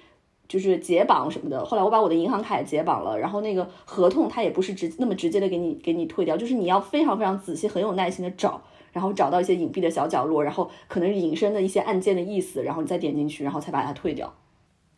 [0.47, 8.61] 就是解绑什么的，后来我把我的银行卡也解绑了，然后那个合同它也不是直那么直接的给你给你退掉，就是你要非常非常仔细、很有耐心的找，
[8.91, 14.33] 然后找到一些隐蔽的小角落，然后可能是引申的一些按键的意思，然后你再点进去，然后才把它退掉。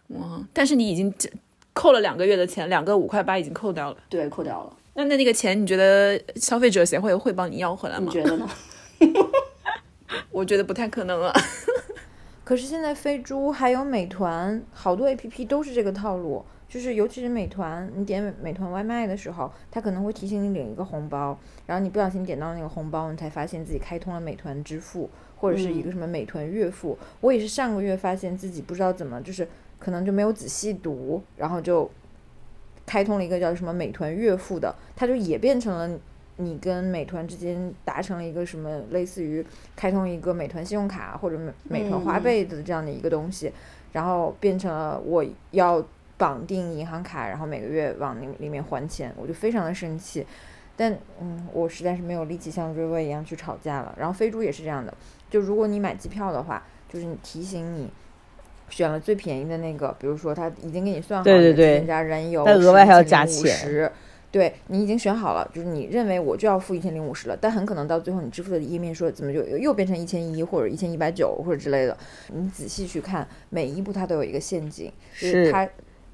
[0.10, 0.46] 哇！
[0.52, 1.14] 但是你已经
[1.74, 3.98] 扣了两个月的钱，两个五块八已经扣掉了。
[4.10, 4.76] 对，扣掉了。
[4.96, 8.06] 那那那个钱，你觉得消费者协会会帮你要回来吗？
[8.06, 8.50] 你觉得呢？
[10.30, 11.34] 我觉得不太可能了。
[12.44, 26.98] 可是现在飞猪还有美团，好多 A P P 都是这个套路，就是尤其是美团，你点美美团外卖的时候，它可能会提醒你领一个红包，然后你不小心点到那个红包，你才发现自己开通了美团支付，或者是一个什么美团月付。
[27.22, 31.88] 我也是上个月发现自己不知道怎么，就是可能就没有仔细读，然后就
[32.88, 36.00] 开通了一个叫什么美团月付的，它就也变成了。
[36.38, 43.54] 你跟美团之间达成了一个什么类似于开通一个美团信用卡或者美美团花嗯呗的这样的一个东西，
[43.92, 45.86] 然后变成了我要
[46.18, 50.26] 绑定银行卡，然后每个月往里里面还钱，我就非常的生气。
[50.76, 53.96] 但嗯，我实在是没有力气像瑞瑞一样去吵架了。
[53.98, 54.94] 然后飞猪也是这样的，
[55.30, 57.90] 就如果你买机票的话，就是你提醒你
[58.70, 63.92] 选了最便宜的那个，比如说他已经给你算好对对对你的添加燃油，但额外还要加钱钱。
[64.32, 71.96] 对你已经选好了，就是你认为我就要付一千零五十了，但很可能到最后你支付的页面说怎么就又变成一千一或者一千一百九或者之类的。
[72.30, 75.70] 你仔细去看，每一步它都有一个陷阱，就是它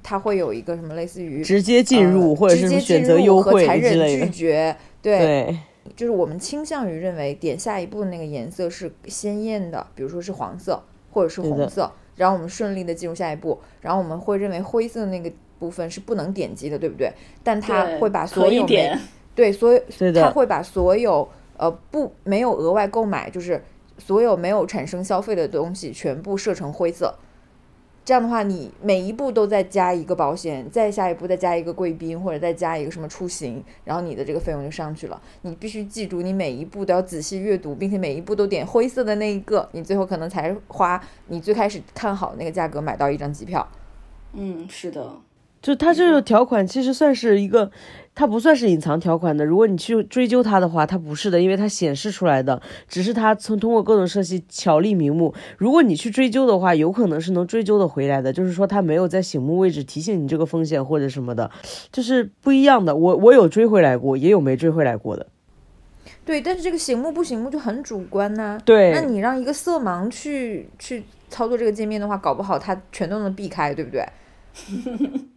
[0.09, 4.31] 它会有一个什么类似于直接进入、呃或者是直接选择进入和优惠残忍之类的拒。
[4.31, 5.59] 绝， 对，对，
[5.95, 17.13] 就是我们倾向于认为点下一步的那个颜色是鲜艳的，比如说是黄色或者是红色，然后我们顺利的进入下一步，然后我们会认为灰色的那个部分是不能点击的，对不对？
[17.43, 18.99] 但它会把所有没点，
[19.35, 19.79] 对所有
[20.15, 23.63] 它会把所有呃不没有额外购买，就是
[23.99, 27.13] 所有没有产生消费的东西全部设成灰色。
[28.09, 35.21] 这样的话，你每一步都再加一个保险，再下一步再加一个贵宾，或者再加一个什么出行，然后你的这个费用就上去了。
[35.43, 43.67] 你必须记住，你每一步都要仔细阅读，并且每一步都点灰色的那一个，你最后可能才花你最开始看好那个价格买到一张机票。
[44.33, 45.11] 嗯，是的，
[45.61, 47.69] 就它这个条款其实算是一个，
[48.15, 49.45] 它不算是隐藏条款的。
[49.45, 55.33] 如果你去追究它的话，它不是的，因为它显示出来的，只是它从通过各种设计巧立名目。
[55.57, 61.51] 如果你去追究的话，有可能是能追究的回来的，就是说它没有在醒目位置提醒你这个风险或者什么的，
[61.91, 62.95] 就是不一样的。
[62.95, 65.27] 我我有追回来过，也有没追回来过的。
[66.25, 74.05] 对，但是这个醒目不醒目就很主观呐、对那你让一个色盲去去操作这个界面的话，搞不好他全都能避开，对不对？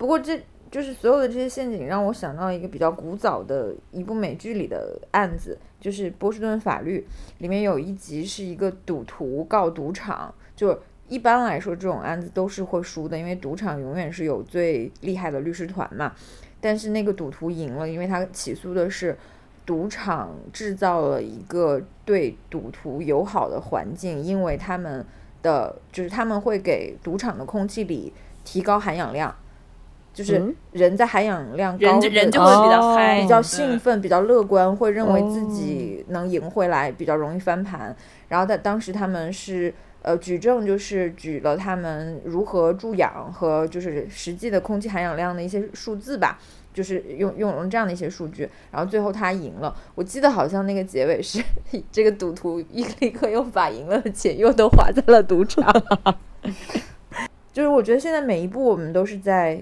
[0.00, 7.06] 不过这就是所有的这些陷阱，让我想到一个比较古早的一部美剧里的案子，就是《波士顿法律》
[7.42, 16.14] 里面有一集是一个赌徒告赌场，就一般来说这种案子都是会输的，因为赌场永远是有最厉害的律师团嘛。
[16.62, 19.14] 但是那个赌徒赢了，因为他起诉的是
[19.66, 25.04] 赌场制造了一个对赌徒友好的环境，因为他们
[25.42, 28.10] 的就是他们会给赌场的空气里
[28.44, 29.34] 提高含氧量，
[30.12, 37.94] 就是嗯人在含氧量高人就人就会比较哦嗨，比较嗯兴奋、比较乐观，会认为自己能赢回来，比较容易翻盘。
[38.28, 46.38] 然后在当时他们是呃举证，就是举了他们如何助氧和就是实际的空气含氧量的一些数字吧。
[46.72, 49.74] 就是用用用这样的一些数据，然后最后他赢了。
[49.96, 51.42] 我记得好像那个结尾是
[51.90, 55.66] 这个赌徒一立刻又把赢了的钱又都花在了赌场。
[57.52, 59.60] 就是我觉得现在每一步我们都是在呃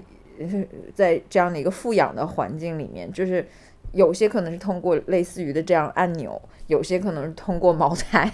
[0.93, 3.47] 在这样的一个富养的环境里面，就是
[3.93, 8.31] 有些可能是通过类似于的这样按钮，有些可能是通过茅台。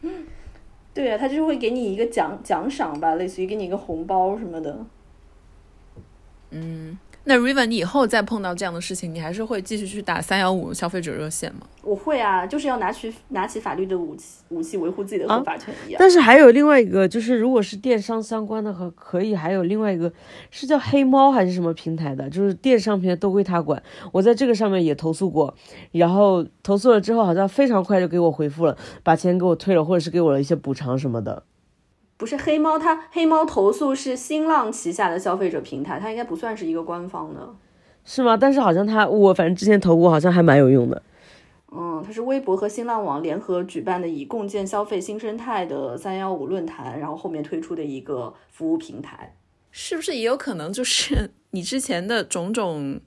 [0.94, 4.84] 对啊，他就会给你一个奖奖赏吧，类似于给你一个红包什么的。
[7.28, 11.60] 那 Riven，你以后再碰到这样的事情，你还是会继续去打三幺五消费者热线吗？
[11.82, 15.96] 我会啊，就是要拿起拿起法律的武器，武器维护自己的合法权益啊。
[15.98, 20.10] 但是还有另外一个，就是如果是电商相关的和可以，还有另外一个
[20.50, 23.82] 是叫黑猫还是什么平台的，就是电商平台都归他管。
[24.10, 25.54] 我在这个上面也投诉过，
[25.92, 31.42] 然后投诉了之后，好像非常快就给我回复了，把钱给我退了，或者是给我了一些补偿什么的。
[32.18, 37.54] 不是黑猫，它黑猫投诉是新浪旗下的消费者平台，它应该不算是一个官方的。
[38.04, 38.36] 是吗？
[38.36, 41.00] 但是好像它我反正之前投过，好像还蛮有用的。
[41.70, 49.36] 嗯，它是微博和新浪网联合举办的以共建消费新生态的三幺五论坛，然后后面推出的一个服务平台。
[49.70, 52.98] 是不是也有可能就是你之前的种种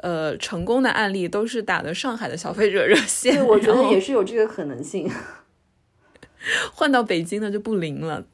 [0.00, 3.34] 呃成功的案例都是打的上海的消费者热线？
[3.34, 5.10] 对，我觉得也是有这个可能性。
[6.72, 8.24] 换到北京的就不灵了。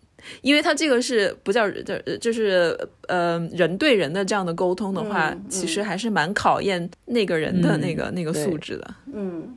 [0.43, 8.95] 因为它这个是不叫就就是呃人对人的这样的沟通的话，嗯其实还是蛮考验那个人的嗯那个、那个素质的。
[9.13, 9.57] 嗯，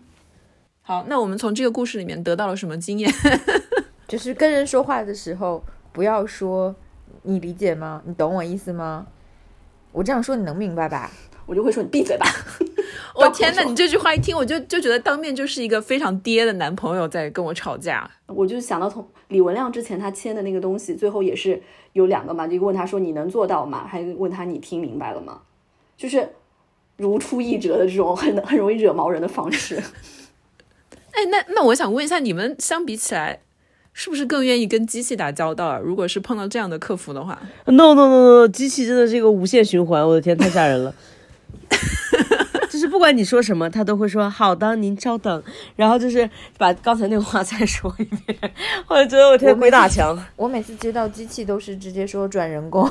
[0.81, 3.11] 好，那我们从这个故事里面得到了什么经验？
[4.07, 6.75] 就是跟人说话的时候，不要说
[7.23, 8.03] “你理解吗？
[8.05, 9.07] 你懂我意思吗？”
[9.91, 11.11] 我这样说你能明白吧？
[11.49, 12.27] 我就会说你闭嘴吧。
[13.15, 18.09] 我 天呐，你这句话一听，我就就觉得当面就是一个非常爹的男朋友在跟我吵架。
[18.27, 21.59] 我就想到从李文亮之前他签的那个东西，最后也是
[21.93, 23.87] 有两个嘛，就问他说你能做到吗？
[23.87, 25.41] 还问他你听明白了吗？
[25.97, 26.29] 就是
[26.97, 29.81] 如出一辙的这种很很容易惹毛人的方式。
[31.11, 33.41] 哎，那那我想问一下，你们相比起来，
[33.91, 35.79] 是不是更愿意跟机器打交道啊？
[35.83, 40.93] 如果是碰到这样的客服的话，No no no no，机器真的是一个无限循环，我的天，太吓人了。
[42.69, 45.43] 就是不管你说什么，他都会说好的，您稍等，
[45.75, 48.37] 然后就是把刚才那个话再说一遍，
[48.87, 52.89] 我就觉得我天鬼打墙，我每次接到机器都是直接说转人工，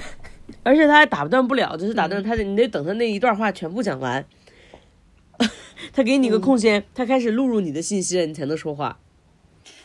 [0.62, 4.24] 而且他还打断不了，就是打断他得你得等他那一段话全部讲完，
[5.92, 8.98] 他给你个空间，他开始录入你的信息了，你才能说话。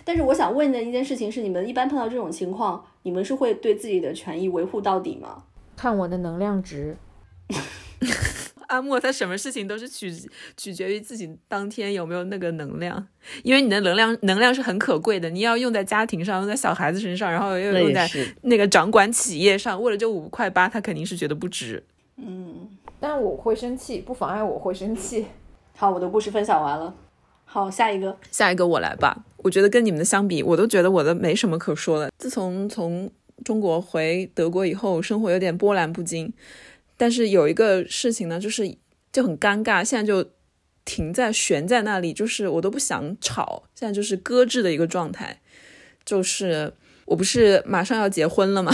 [0.03, 5.43] 但是我想问的一件事情是，你们一般碰到这种情况，你们是会对自己的权益维护到底吗？
[5.75, 6.95] 看我的能量值。
[8.67, 10.11] 阿莫他什么事情都是取
[10.57, 13.07] 取决于自己当天有没有那个能量，
[13.43, 18.09] 因为你的能量能量是很可贵的，你要用在家庭上，用在小孩子身上，然后又用在，
[18.41, 21.83] 那个掌管企业上，为了这五块八，他肯定是觉得不值。
[22.17, 22.67] 嗯
[22.99, 25.27] 但我会生气，不妨碍我会生气。
[25.75, 26.93] 好，我的故事分享完了。
[27.43, 32.09] 好，下一个，下一个我来吧，我觉得跟你们的相比，我都觉得我的没什么可说的。
[32.17, 33.11] 自从从
[33.43, 36.33] 中国回德国以后，生活有点波澜不惊，
[36.97, 38.77] 但是有一个事情呢，就是
[39.11, 40.31] 就很尴尬，现在就
[40.85, 45.41] 停在悬在那里，就是我都不想吵，现在就是搁置的一个状态。
[46.05, 46.71] 就是
[47.05, 48.71] 我不是马上要结婚了嘛，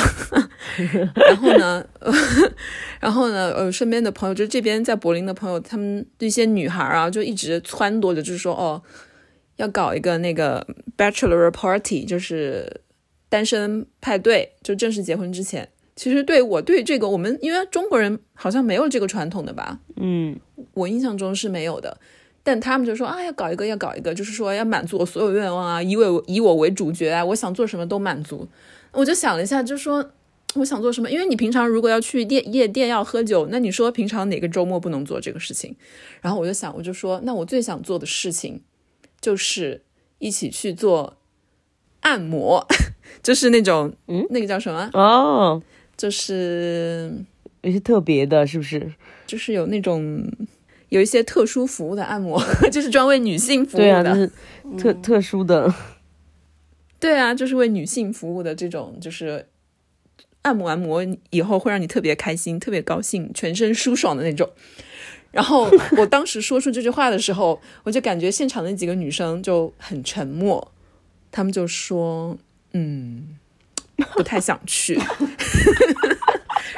[1.16, 1.86] 然后呢，
[3.00, 8.84] 然后呢，呃，身边的朋友，就这边在柏林的朋友，他们一些女孩啊，就一直撺掇着，就是说，哦，
[9.56, 10.68] 要搞一个那个
[10.98, 12.82] bachelor party，就是
[13.30, 15.70] 单身派对，就正式结婚之前。
[16.02, 20.36] 其实对我对这个，我们因为中国人好像没有这个传统的吧，嗯，
[20.74, 21.96] 我印象中是没有的。
[22.42, 28.48] 但他们就说啊，要搞一个，要搞一个，就是说要满足我所有愿望啊，以我以我为主角啊，我想做什么都满足。
[28.94, 30.04] 我就想了一下，就说
[30.56, 35.76] 我想做什么，因为你平常如果要去店夜店要喝酒，那你说平常哪个周末不能做这个事情？
[36.20, 38.64] 然后我就想，我就说，那我最想做的事情
[39.22, 39.84] 就是
[40.18, 41.18] 一起去做
[42.00, 42.66] 按摩，
[43.22, 44.90] 就是那种嗯，那个叫什么？
[44.94, 45.62] 哦，
[46.02, 47.14] 就是
[47.62, 48.92] 有些特别的，是不是？
[49.28, 50.28] 就是有那种
[50.90, 52.42] 有一些特殊服务的按摩，
[52.74, 54.12] 就是专为女性服务对啊，的。
[54.16, 54.32] 就是
[54.82, 55.72] 特、特殊的，
[57.00, 59.46] 对啊，就是为女性服务的这种，就是
[60.42, 64.50] 按摩完摩以后会让你特别开心、特别高兴、全身舒爽的那种。
[65.30, 70.74] 然后我当时说出这句话的时候，我就感觉现场那几个女生就很沉默，
[71.32, 72.36] 她们就说
[72.74, 73.38] ：“嗯，
[74.16, 75.00] 不太想去。”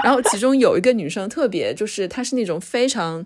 [0.03, 3.25] 然后其中有一个女生特别，就是她是那种非常。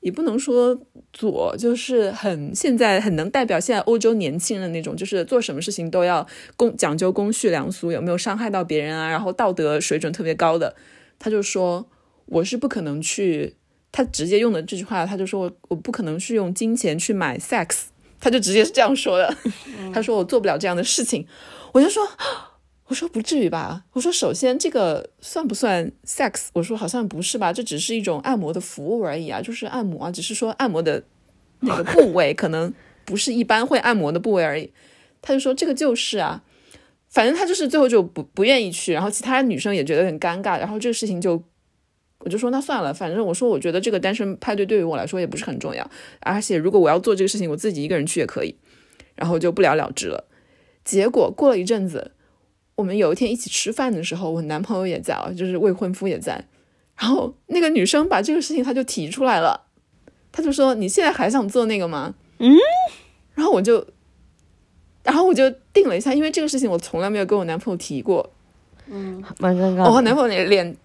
[0.00, 0.78] 也不能说
[1.12, 6.24] 左，就是很现在很能代表现在欧洲年轻人那种，就是做什么事情都要
[6.56, 10.76] 公讲究公序良俗，有没有伤害到别人啊，然后道德水准特别高的。
[11.18, 11.88] 她就说
[12.26, 13.56] 我是不可能去，
[13.90, 17.86] 他直接用的这句话，他就说我我不可能去用金钱去买 sex，
[18.20, 19.36] 他就直接是这样说的。
[19.92, 21.26] 他说我做不了这样的事情，
[21.72, 22.06] 我就说。
[22.88, 23.84] 我说不至于吧？
[23.94, 26.46] 我说首先这个算不算 sex？
[26.52, 31.02] 我说好像不是吧，这只是一种按摩的服务而已啊，就是按摩啊，只是说按摩的
[31.60, 32.72] 那个部位可能
[33.04, 34.72] 不是一般会按摩的部位而已。
[35.20, 36.44] 他就说这个就是啊，
[37.08, 41.42] 反正他就是最后就不不愿意去，然后其他女生也觉得很尴尬，然后这个事情就
[42.20, 48.54] 我就说那算了，反正我说我觉得这个单身派对对于我来说也不是很重要，而且如果我要做这个事情，我自己一个人去也可以，
[49.16, 50.28] 然后就不了了之了。
[50.84, 52.12] 结果过了一阵子。
[52.76, 56.44] 我们有一天一起吃饭的时候，我男朋友也在啊，就是未婚夫也在。
[56.96, 59.62] 然后那个女生把这个事情她就提出来了，
[60.30, 62.56] 她就说：“你现在还想做那个吗？”嗯。
[63.34, 63.86] 然后我就，
[65.02, 68.30] 然后我就定了一下，因为这个事情我从来没有跟我男朋友提过。
[68.88, 69.90] 嗯蛮尴尬的。
[69.90, 70.76] 我、男朋友那脸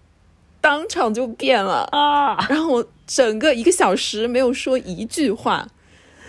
[0.60, 2.36] 当场就变了啊！
[2.48, 5.68] 然后我整个一个小时没有说一句话，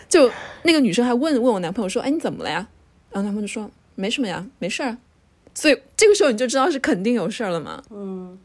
[0.07, 0.29] 就
[0.63, 2.67] 那个女生还问问我男朋友说：“哎，你怎么了呀？”
[3.11, 4.97] 然后男朋友就说：“没什么呀，没事儿。”
[5.55, 7.83] 所以这个时候你就知道是肯定有事儿了嘛。
[7.89, 8.37] 嗯，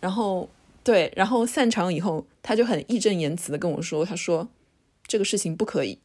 [0.00, 0.48] 然后
[0.82, 4.48] 对，然后散场以后，他就很义正言辞的跟我说：“他说
[5.06, 5.98] 这个事情不可以。”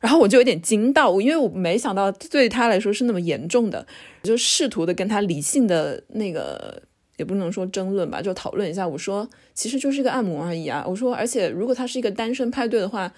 [0.00, 3.86] 然后我就有点惊到，因为我没想到对他来说是那么严重的，
[4.22, 6.82] 我就试图的跟他理性的那个，
[7.16, 8.86] 也不能说争论吧，就讨论一下。
[8.86, 10.84] 我说其实就是一个按摩而已啊。
[10.86, 13.10] 我说，而且如果他是一个单身派对的话，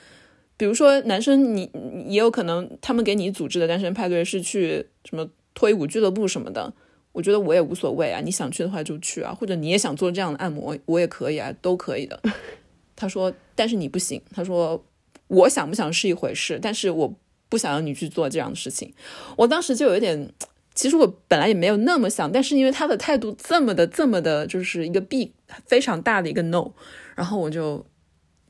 [0.57, 1.69] 比如说男生你
[2.07, 6.75] 也有可能他们给你组织的单身派对是去什么脱衣舞俱乐部什么的，
[7.13, 8.21] 我觉得我也无所谓啊。
[8.23, 12.21] 你想去的话就去啊，或者你也想做这样的按摩，我也可以啊，都可以的。
[12.95, 14.21] 他说，但是你不行。
[14.31, 14.85] 他说，
[15.29, 17.15] 我想不想是一回事，但是我
[17.49, 18.93] 不想让你去做这样的事情。
[19.37, 20.31] 我当时就有一点，
[20.75, 25.33] 其实我本来也没有那么想，但是因为他的态度这么的这么的，就是一个 big
[25.65, 26.71] 非常大的一个 no，
[27.15, 27.85] 然后我就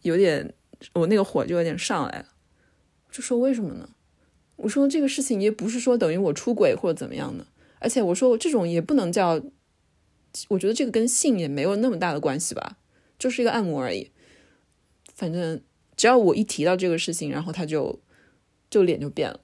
[0.02, 0.52] 有点，
[0.94, 2.26] 我那个火就有点上来了，
[3.12, 3.88] 就说为什么呢？
[4.56, 7.46] 我说这个事情也不是说等于我出轨或者怎么样的，
[7.78, 9.40] 而且我说这种也不能叫，
[10.48, 12.78] 我觉得这个跟性也没有那么大的关系吧，
[13.18, 14.10] 就是一个按摩而已。
[15.14, 15.60] 反正
[15.96, 18.00] 只要我一提到这个事情，然后他就
[18.70, 19.40] 就脸就变了，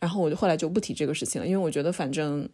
[0.00, 2.48] 然后我就后来就不提这个事情了，因为我觉得反正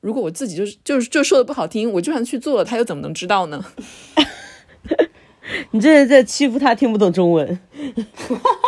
[0.00, 3.64] 如果我自己就是就是就说的不好听，我就算去做了，他又怎么能知道呢？
[5.70, 7.60] 你这是在欺负他听不懂中文。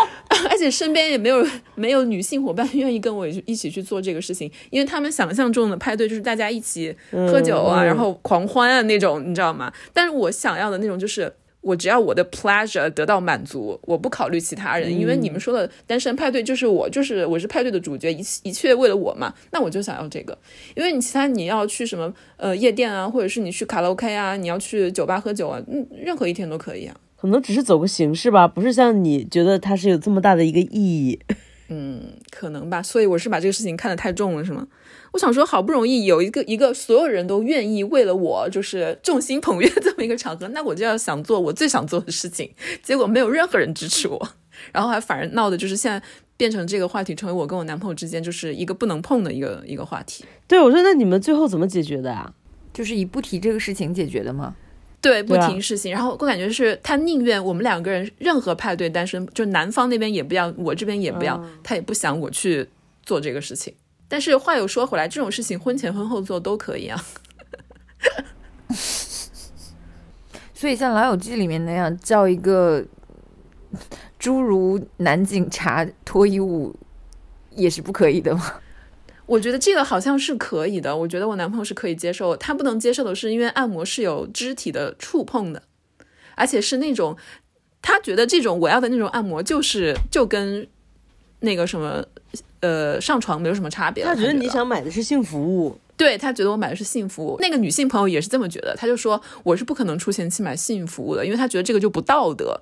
[0.51, 9.73] 而且身边也没有没有女性伙伴愿意跟我一起去做这个事情，因为他们想象中的派对就是大家一起喝酒啊，然后狂欢啊那种，你知道吗？
[9.93, 11.33] 但是我想要的那种就是。
[11.63, 20.39] 我只要我的 pleasure 得到满足，我不考虑其他人，因为你们说的单身派对就是我，就是我是派对的主角，一一切为了我嘛，那我就想要这个。
[20.77, 26.95] 因为你其他你要去什么呃夜店啊，或者是你去卡拉 OK 啊，你要去酒吧喝酒啊，嗯，任何一天都可以啊。
[27.27, 31.19] 可能只是走个形式吧，不是像你觉得它是有这么大的一个意义。
[31.69, 34.69] 嗯可能吧，所以我是把这个事情看得太重了，是吗？
[35.13, 42.49] 我想说，好不容易有一个一个所有人都愿意为了我就是众星捧月这么一个场合，那我就要想做我最想做的事情，
[42.85, 44.29] 结果没有任何人支持我，
[44.73, 46.01] 然后还反而闹的就是现在
[46.37, 50.25] 变成这个话题成为我跟我男朋友之间就是一个不能碰的一个一个话题。
[50.47, 52.33] 对，我说那你们最后怎么解决的啊？
[52.73, 54.55] 就是以不提这个事情解决的吗？
[55.07, 62.69] 对，不对啊提事情，然后我感觉是他宁愿我们两个人任何派对单身，就男方那边也不要，我这边也不要，他也不想我去
[63.03, 63.73] 做这个事情。
[64.09, 67.05] 但是话又说回来，这种事情婚前婚后做都可以啊。
[70.55, 72.85] 所以像《老友记》里面那样叫一个
[74.19, 76.75] 诸如男警察脱衣舞
[77.51, 78.55] 也是不可以的吗？
[79.27, 85.63] 我觉得这个好像是可以的，我觉得我男朋友是可以接受，他不能接受的是因为按摩是有肢体的触碰的，
[86.37, 87.17] 而且是那种
[87.83, 90.67] 他觉得这种我要的那种按摩就是就跟
[91.41, 92.05] 那个什么
[92.61, 94.15] 呃上床没有什么差别了。
[94.15, 102.61] 他觉得你想买的是性服务，对他觉得我买的是性服务，那个女性朋友也是这么觉得，他就说我是不可能出钱去买性服务的，因为他觉得这个就不道德。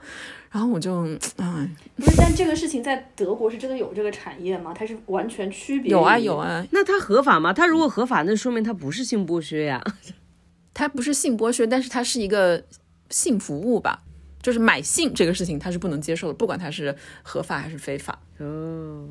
[0.54, 1.04] 然后我就，
[1.36, 4.72] 哎，不是，但这个事情在德国是真的有这个产业吗？
[4.72, 5.90] 它是完全区别？
[5.90, 6.36] 有啊有。
[6.36, 7.52] 啊，那它合法吗？
[7.52, 9.82] 它如果合法，那说明它不是性剥削呀。
[10.72, 12.62] 它不是性剥削，但是它是一个
[13.10, 14.04] 性服务吧，
[14.40, 16.94] 就是买性这个事情它是不能接受的，不管它是
[17.24, 18.16] 合法还是非法。
[18.38, 19.08] 哦，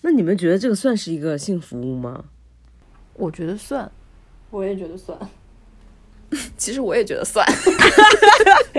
[0.00, 2.24] 那你们觉得这个算是一个性服务吗？
[3.14, 3.88] 我觉得算。
[4.50, 5.16] 我也觉得算。
[6.56, 7.46] 其实我也觉得算，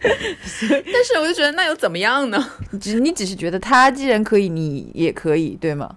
[0.00, 2.52] 但是我就觉得那又怎么样呢？
[2.80, 5.96] 只你只是觉得他既然可以，你也可以，对吗？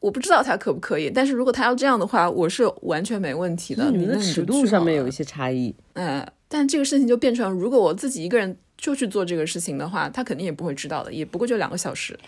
[0.00, 3.90] 我不知道他可不可以，但是如果他要这样的话，我是完全没问题的。
[3.90, 5.74] 你们的那尺度上面有一些差异。
[5.94, 12.18] 哎，但这个事情就变成，如果我自己一个人就去做这个事情的话，他肯定也不会知道的，也不过就两个小时。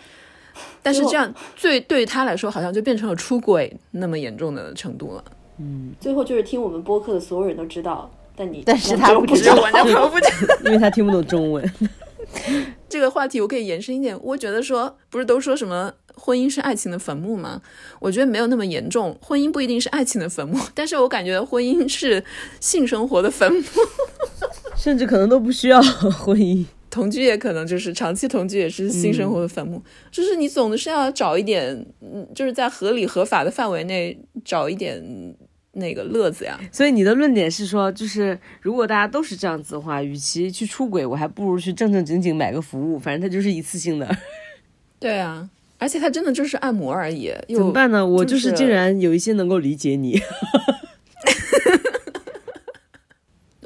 [0.81, 5.23] 但是这样，最对于他来说，好像就变成了出轨那么严重的程度了。
[5.59, 9.61] 嗯最后就是听我们播客的所有人都知道，但你但是他不知道 不知道。
[9.61, 11.73] 我男朋友不知道因为他听不懂中文。
[12.87, 14.17] 这个话题，我可以延伸一点。
[14.21, 17.61] 我觉得说，不是都说什么婚姻是爱情的坟墓吗？
[17.99, 22.23] 我觉得没有那么严重，婚姻不一定是爱情的坟墓，但是我感觉婚姻是
[22.59, 23.63] 性生活的坟墓。
[24.77, 26.63] 甚至可能都不需要婚姻。
[26.89, 35.03] 同居也可能就是长期同居也是性生活的坟墓，就是你总是要找一点，嗯，就是在合理合法的范围内找一点
[35.77, 36.59] 那个乐子呀。
[36.71, 44.17] 所以你的论点是说，就是如果大家都是这样子的话，与其去出轨，我还不如去正正经经买个服务，反正它就是一次性的。
[44.99, 48.05] 对啊，而且它真的就是按摩而已，怎么办呢？
[48.05, 50.19] 我就就是是竟然有一些能够理解你。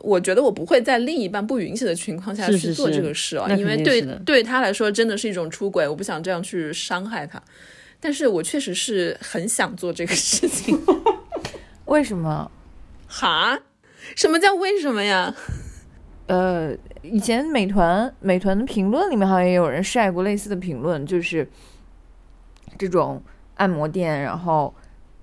[0.03, 7.41] 我觉得我不会在另一半不允许的情况下去做这个事啊，那因为对对他来说真的是一种出轨，我不想这样去伤害他。
[7.99, 10.75] 但是我确实是很想做这个事情。
[11.91, 12.49] 为什么？
[13.07, 13.59] 哈？
[14.15, 15.35] 什么叫为什么呀？
[16.27, 21.45] 呃，以前美团美团的评论里面好像也有人晒过类似的评论，就是
[22.77, 23.21] 这种
[23.55, 24.73] 按摩店，然后。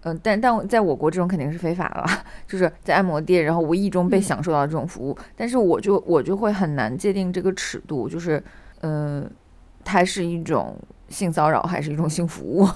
[0.03, 2.07] 嗯、但但在我国这种肯定是非法了，
[2.47, 8.43] 就是在按摩店，然后无意中被享受到这种服务，但是我就我就会很难界定这个尺度，就是，
[8.83, 9.29] 嗯、
[9.85, 12.69] 它是一种性骚扰还是一种性服务？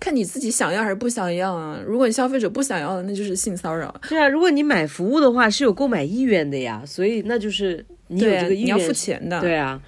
[0.00, 1.80] 看你自己想要还是不想要啊？
[1.86, 3.94] 如果你消费者不想要的，那就是性骚扰。
[4.08, 9.40] 对啊，如果你买服务的话是有购买意愿的呀，所以那就是你有这个意愿，你要付钱的。
[9.40, 9.80] 对啊，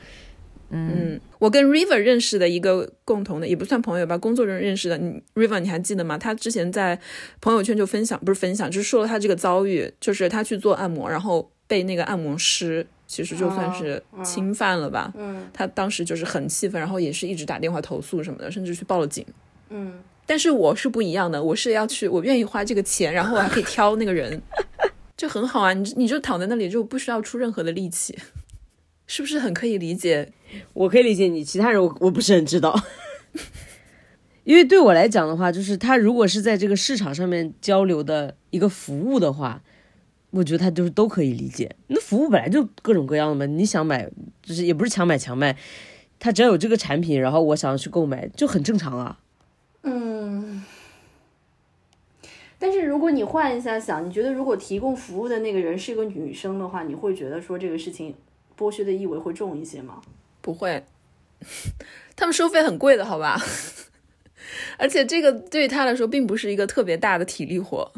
[0.71, 4.97] 嗯，我跟 River 认识的一个共同的，也不算朋友吧，工作中认识的。
[4.97, 6.17] 你 River 你还记得吗？
[6.17, 6.99] 他之前在
[7.41, 15.13] 朋友圈就分享，不是分享，就是说了他这个遭遇，就是他去做按摩，然后被那个按摩师其实就算是侵犯了吧。
[15.17, 19.25] 嗯他当时就是很气愤，然后也是一直打电话投诉什么的，甚至去报了警。
[19.71, 24.41] 嗯，但是我是不一样的，我是要去，我愿意花这个钱，然后我还可以挑那个人，
[25.17, 25.73] 就很好啊。
[25.73, 28.17] 你你就躺在那里，就不需要出任何的力气，
[29.07, 30.33] 是不是很可以理解？
[30.73, 32.79] 我可以理解你，其他人我我不是很知道。
[34.45, 39.61] 因为对我来讲的话，就是他如果是在这个市场上面交流的一个服务的话，
[40.31, 41.75] 我觉得他就是都可以理解。
[41.89, 44.09] 那服务本来就各种各样的嘛，你想买
[44.43, 45.57] 就是也不是强买强卖，
[46.21, 49.19] 他只要有这个产品，然后我想要去购买，就很正常啊。
[49.89, 50.65] 嗯，
[52.59, 58.13] 但是如果你换一下想，你觉得如果提供服务的那个人是一个女生的话，你会觉得说这个事情
[58.59, 60.03] 剥削的意味会重一些吗？
[60.41, 60.85] 不会，
[62.17, 63.41] 他们收费很贵的，好吧？
[64.77, 67.93] 而且这个对于他来说并不是一个特别大的体力活，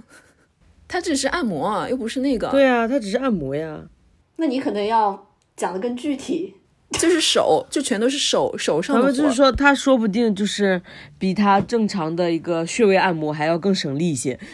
[0.86, 3.88] 他只是按摩啊，又不是那个，对啊，他只是按摩呀。
[4.36, 5.26] 那你可能要
[5.56, 6.54] 讲的更具体。
[6.92, 8.96] 就是手，就全都是手手上。
[8.96, 10.80] 他们就是说，他说不定就是
[11.18, 14.38] 比他正常的一个穴位按摩还要更省力一些。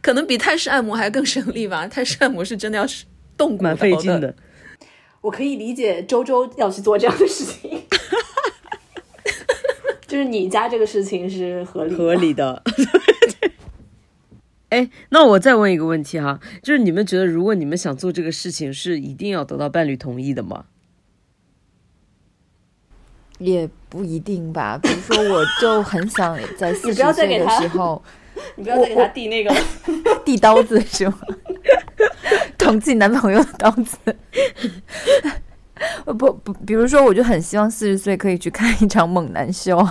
[0.00, 1.86] 可能比泰式按摩还更省力吧？
[1.88, 3.04] 泰式按摩是真的要是
[3.36, 4.34] 动骨蛮费劲的。
[5.20, 7.82] 我可以理解周周要去做这样的事情，
[10.06, 12.62] 就是你家这个事情是合理的合理的。
[14.70, 20.64] 哎，那我再问一个问题哈，就是你们觉得，如果你们想做这个事情，是一定要得到伴侣同意的吗？
[23.38, 24.78] 也不一定吧。
[24.82, 28.02] 比如说，我就很想在 四十岁的时候
[28.56, 29.54] 你不要再给他递那个。
[30.24, 31.18] 递刀子是吗？
[32.58, 33.98] 捅自己男朋友的刀子。
[36.04, 39.86] 呃 不不，比如说，我就很希望四十岁可以去看一场猛男秀。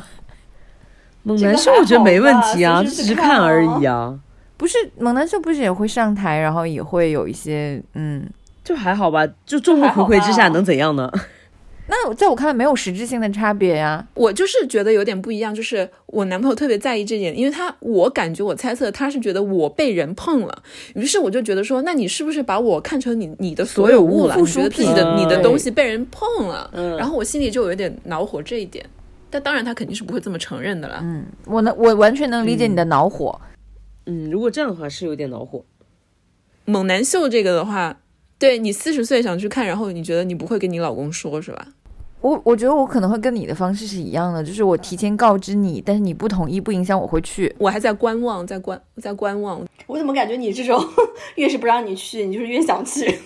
[1.24, 4.19] 猛男秀我觉得没问题啊，只是看看而哦已啊，
[4.57, 8.25] 不是猛男秀，不是也会上台，然后也会有一些嗯。
[8.63, 11.11] 就还好吧，就众目睽睽之下能怎样呢？
[11.87, 14.07] 那在我看来没有实质性的差别呀。
[14.13, 20.63] 我就是觉得有点不一样，就是我男朋友特别在意这点，因为他我感觉我猜测他是觉得我被人碰了，
[20.95, 24.37] 于是我就觉得说，那你是不是把我看成你你的所有物了？
[24.37, 28.85] 你觉得自己品的你的东西被人碰了，嗯然后我心里就有点恼火这一点。
[29.29, 30.99] 但当然他肯定是不会这么承认的啦。
[31.03, 33.37] 嗯，我能，我完全能理解你的恼火。
[33.41, 33.52] 嗯，
[34.05, 35.63] 如果这样的话是有点恼火。
[36.65, 37.99] 猛男秀这个的话，
[38.39, 41.67] 对你四十岁想去看，然后你觉得你不会跟你老公说是吧？
[42.21, 47.53] 我我觉得我可能会跟你的方式是一样的，就是我提前告知你，但是你不同意，不影响我会去。
[47.57, 50.81] 我还在观望，在观在观望，我怎么感觉你这种
[51.35, 53.19] 越是不让你去，你就是越想去？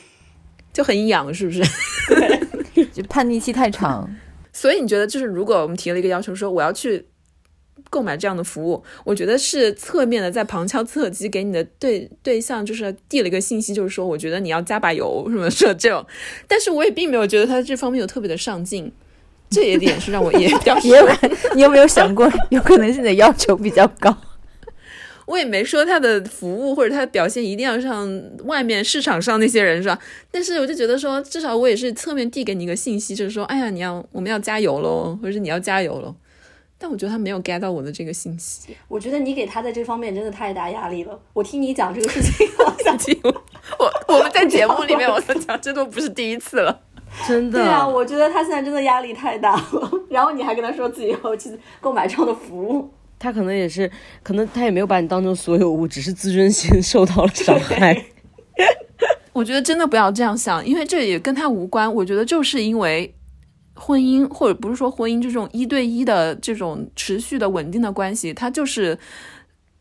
[0.73, 1.63] 就很痒，是不是？
[2.91, 4.09] 就叛逆期太长。
[4.51, 7.05] 所以你觉得，就是如果我们提了一个要求，说我要去
[7.89, 16.05] 购买这样的服务，我觉得是侧面的在旁敲侧击给你的对对象，就是递了一个信息，就是说，我觉得你要加把油什么说这种。
[16.47, 18.91] 但是我也并没有觉得他这方面有特别的上进，
[19.49, 21.07] 这一点是让我也比较也有，
[21.55, 24.15] 你有没有想过，有可能是你的要求比较高？
[25.25, 28.09] 我也没说他的服务或者他的表现一定要像
[28.45, 29.99] 外面市场上那些人是吧？
[30.31, 36.15] 但是我就觉得说，至少我也是侧面递给你一个信息，就是说，哎呀，你要我们要加油喽，或者是你要加油喽。
[36.79, 38.75] 但我觉得他没有 get 到我的这个信息。
[38.87, 41.19] 我觉得你给他在这方面真的太大压力了。
[41.33, 42.97] 我听你讲这个事情，我想
[43.79, 46.81] 我我们在节目里面我想讲，这都不是第一次了。
[47.27, 47.59] 真的。
[47.59, 49.91] 对啊，我觉得他现在真的压力太大了。
[50.09, 53.89] 然后你还跟他说自己要去购买这样的服务，他可能也是，
[54.21, 58.05] 可能他也没有把你当成所有物，只是自尊心受到了伤害。
[59.33, 61.91] 我觉得真的不要这样想，因为这也跟他无关。
[61.91, 63.13] 我觉得就是因为
[63.77, 68.97] 婚姻，或者不是说婚姻这种一对一的这种持续的稳定的关系，它就是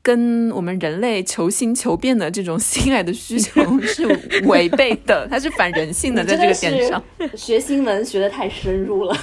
[0.03, 4.07] 跟我们人类求新求变的这种性爱的需求是
[4.45, 7.03] 违背的，它是反人性的，在这个点上。
[7.35, 9.17] 学新闻学的太深入了。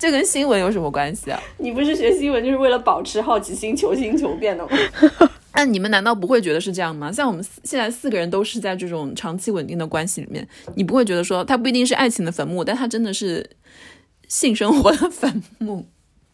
[0.00, 1.38] 这跟新闻有什么关系啊？
[1.58, 4.70] 你不是学新闻就是为了保持好奇心、求新求变的吗？
[5.52, 7.12] 那你们难道不会觉得是这样吗？
[7.12, 13.46] 像我们现在四个人都是在这种长期稳定的关系里面，你不会觉得说它不一定是爱情的坟墓，但它真的是
[14.26, 15.84] 性生活的坟墓。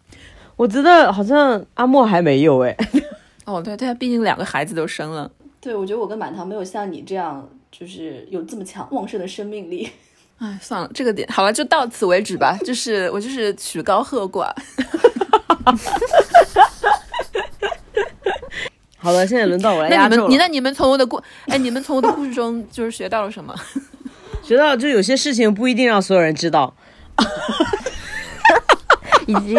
[0.55, 2.77] 我觉得好像阿莫还没有哎，
[3.47, 5.29] 哦，对，对，毕竟两个孩子都生了。
[5.61, 9.89] 对，我觉得我跟满堂没有像你这样，就是有这么强旺盛的生命力。
[10.39, 12.59] 哎，算了，这个点好了，就到此为止吧。
[12.65, 14.51] 就是我就是曲高和寡。
[18.99, 20.29] 好了，现在轮到我来那压轴了。
[20.29, 23.55] 你们你那你们从我的故哎，你们从我的故事中就是学到了什么？
[24.43, 26.75] 学到就有些事情不一定让所有人知道。
[29.27, 29.59] 以及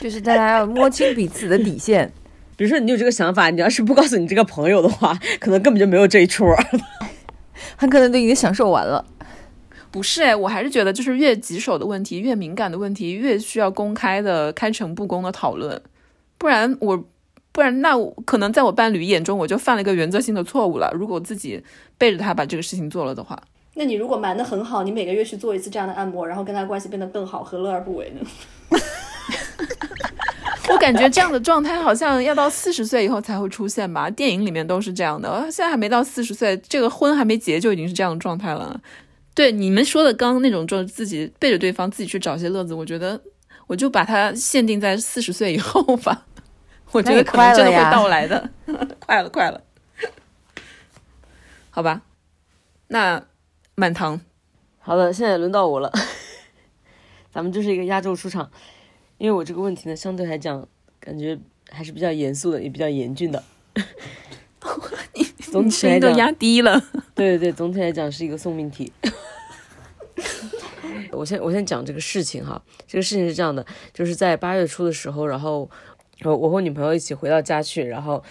[0.00, 2.12] 就是大家要摸清彼此的底线。
[2.56, 6.46] 比如说你有这个想法，你要是不告诉你这个朋友的话，可能根本就没有这一出。
[7.76, 9.04] 很可能都已经享受完了。
[9.96, 15.80] 不是哎，我还是觉得就是越棘手的问题、越敏感的问题，越需要公开的、开诚布公的讨论，
[16.36, 17.02] 不然我，
[17.50, 20.92] 不然那我可能在我伴侣眼中，我就犯了一个原则性的错误了。
[20.92, 21.64] 如果我自己
[21.96, 23.42] 背着他把这个事情做了的话，
[23.72, 28.20] 那你如果瞒得很好，你每个月去做一次这样的按摩，然后跟他关系变得更好，何乐而不为呢？
[30.68, 35.30] 我感觉这样的状态好像要到四十岁以后才会出现吧，电影里面都是这样的。
[35.30, 38.78] 呃现在还没到四十岁，这个婚还没结就已经是这样的状态了。
[39.36, 43.20] 对你们说的刚刚那种，就是自己背着对方自己去找些乐子，我觉得
[43.66, 46.26] 我就把它限定在四十岁以后吧。
[46.90, 48.50] 我觉得可能真的会到来的，
[48.98, 49.60] 快了，快了，
[51.68, 52.00] 好吧。
[52.88, 53.22] 那
[53.74, 54.18] 满堂，
[54.78, 55.92] 好的，现在轮到我了，
[57.30, 58.50] 咱们就是一个压轴出场，
[59.18, 60.66] 因为我这个问题呢，相对来讲，
[60.98, 61.38] 感觉
[61.70, 63.44] 还是比较严肃的，也比较严峻的。
[65.50, 66.82] 总体都压低了。
[67.14, 68.92] 对对对，总体来讲是一个送命题。
[71.12, 75.68] 我先我先讲这个事情哈，这个事情是这样的，就是在八月初的时候，然后
[76.22, 78.22] 我我和女朋友一起回到家去，然后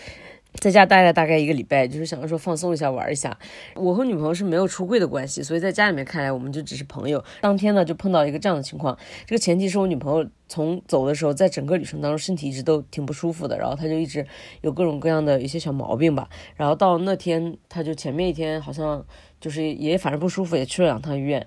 [0.59, 3.37] 在家待了大概一个礼拜，就是想着说放松一下玩一下。
[3.75, 7.23] 我和女朋友是没有出柜的关系，所以在家里面看来我们就只是朋友。
[7.41, 14.25] 当天呢就碰到一个这样的情况，这个前提是我女朋友从走的时候，在整个旅程当中身体一直都挺不舒服的，然后她就一直
[14.61, 16.27] 有各种各样的一些小毛病吧。
[16.55, 19.05] 然后到那天，她就前面一天好像
[19.39, 21.45] 就是也反正不舒服，也去了两趟医院。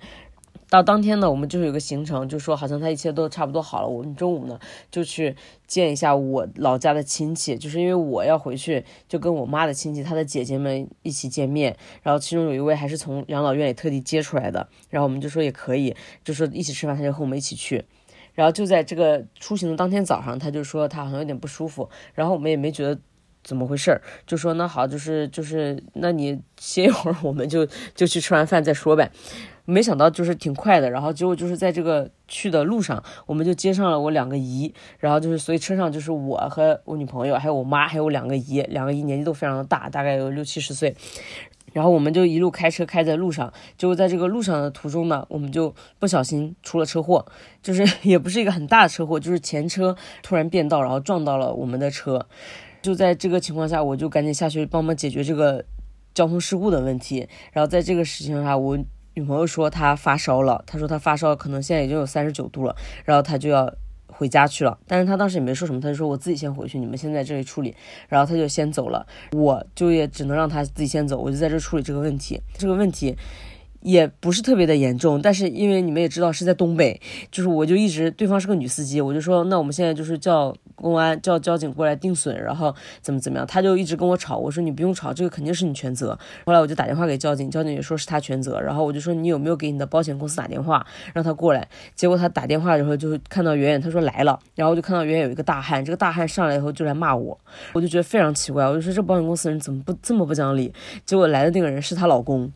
[0.69, 3.87] 到当天呢，我们就是有个行程，就说好像他一切都差不多好了。
[3.87, 4.59] 我们中午呢
[4.91, 11.75] 就去见一下我老家的亲戚，就是因为我要回去，就跟我妈的亲戚，她的姐姐们一起见面。
[12.03, 17.85] 然后其中有一位还是从养老院里特地接出来的，然后我们就说也可以，就说一起吃饭，他就和我们一起去。
[18.35, 22.97] 然后就在这个出行的当天早上，他就说他好像有点不舒服，然后我们也没觉得
[23.43, 27.65] 怎么回事儿，就说那好，就是就是那你歇一会儿，我们就
[27.95, 29.11] 就去吃完饭再说呗。
[29.65, 40.95] 没想到就是挺快的，然后结果就是在这个去的路上，我们就接上了我两个姨，然后就是所以车上就是我和我女朋友，还有我妈，还有两个姨，两个姨年纪都非常的大，大概有六七十岁。
[41.71, 47.23] 然后我们就一路开车开在路上，结果在这个路上的途中呢，我们就不小心出了车祸，
[47.61, 52.25] 就是 也不是一个很大的车祸，就是前车突然变道，然后撞到了我们的车。
[52.81, 55.63] 就在这个情况下，我就赶紧下去帮忙解决这个
[56.13, 57.27] 交通事故的问题。
[57.51, 58.77] 然后在这个事情上，我
[59.13, 63.73] 女朋友说她发烧了，她说她发烧可能现在已经有三十九度了，然后她就要
[64.07, 64.79] 回家去了。
[64.87, 67.75] 但是她当时也没说什么，她就说我自己先回去，你们先在这里处理。
[68.07, 72.41] 然后她就先走了，我就也只能让她自己先走，我就在这处理这个问题。
[72.57, 73.15] 这个问题。
[73.81, 76.99] 也不是特别的严重，但是因为你们也知道是在东北，
[77.31, 86.17] 就是我就一直对方是个女司机，我就说那我们现在就是叫公安叫交警过来定损，然后怎么怎么样，他就一直跟我吵，我说你不用吵，这个肯定是你全责。
[86.45, 91.67] 后来我就打电话给交警，交警也说是他全责，然后我就说你有没有给你的保险公司打电话让他过来？
[91.95, 97.39] 结果他打电话的时候就看到远远，他说来了，然后就看到远远有一个大汉，这个大汉上来以后就来骂我，
[97.73, 100.73] 我就觉得非常奇怪，我就说这保险公司人怎么不这么不讲理？
[101.05, 102.51] 结果来的那个人是她老公。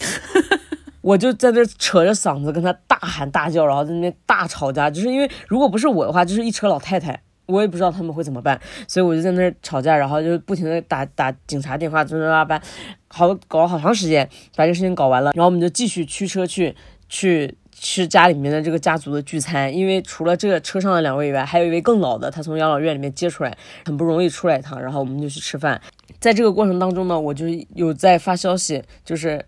[1.02, 12.62] 我就在那扯着嗓子跟他大喊大叫，然后在那边大吵架，就是因为如果不是我的话，就是一车老太太，我也不知道他们会怎么办，所以我就在那吵架，然后就不停的打打警察电话，叭叭叭，
[13.08, 16.76] 好搞了好长时间，把这个事情搞完了，然后我们就继续驱车去
[17.08, 25.80] 去吃家里面的这个家族的聚餐，因为除了这个车上的两位以外，还有一位更老的，他从养老院里面接出来，很不容易出来一趟，然后我们就去吃饭，
[26.20, 29.42] 在这个过程当中呢，我就有在发消息，就是。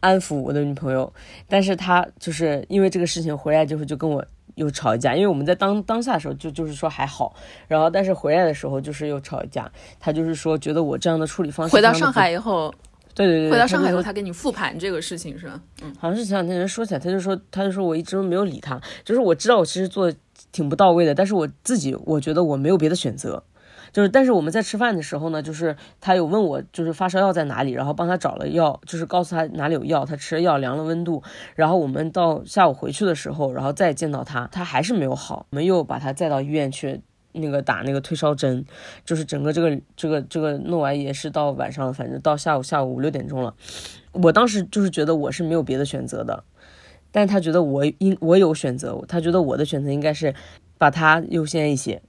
[0.00, 1.12] 安抚我的女朋友，
[1.48, 4.24] 但是她就是因为这个事情回来之后就跟我
[4.54, 7.34] 又吵一架，因为我们在当当下的时候就就是说还好，
[7.68, 12.72] 然后但是回来的时候就是又吵一架，她就是说觉得我这样的处理方式回到上海以后，
[13.14, 15.60] 对对对，回到上海以后，他跟你复盘这个事情是吧？
[15.82, 20.16] 嗯，好像是前两天人说起来，他就说他就说我一直都没有理他，就是我知道我其实做的
[20.52, 23.42] 挺不到位的，但是我自己我觉得我没有别的选择。
[23.96, 31.22] 就是，但是我们在吃饭的时候呢，就是他有问我，就是发烧药在哪里，然后帮他找了药，就是告诉他哪里有药，他吃了药，量了温度，
[31.54, 37.00] 然后我们到下午回去的时候，然后再见到他，他还是没有好，我们又把他载到医院去，
[37.32, 38.66] 那个打那个退烧针，
[39.06, 43.54] 就是整个这个这个这个弄完也是到晚上，反正到下午下午五六点钟了，
[44.12, 46.44] 我当时就是觉得我是没有别的选择的，
[47.10, 50.34] 但他觉得我应我有选择，他觉得我的选择应该是
[50.76, 52.02] 把他优先一些。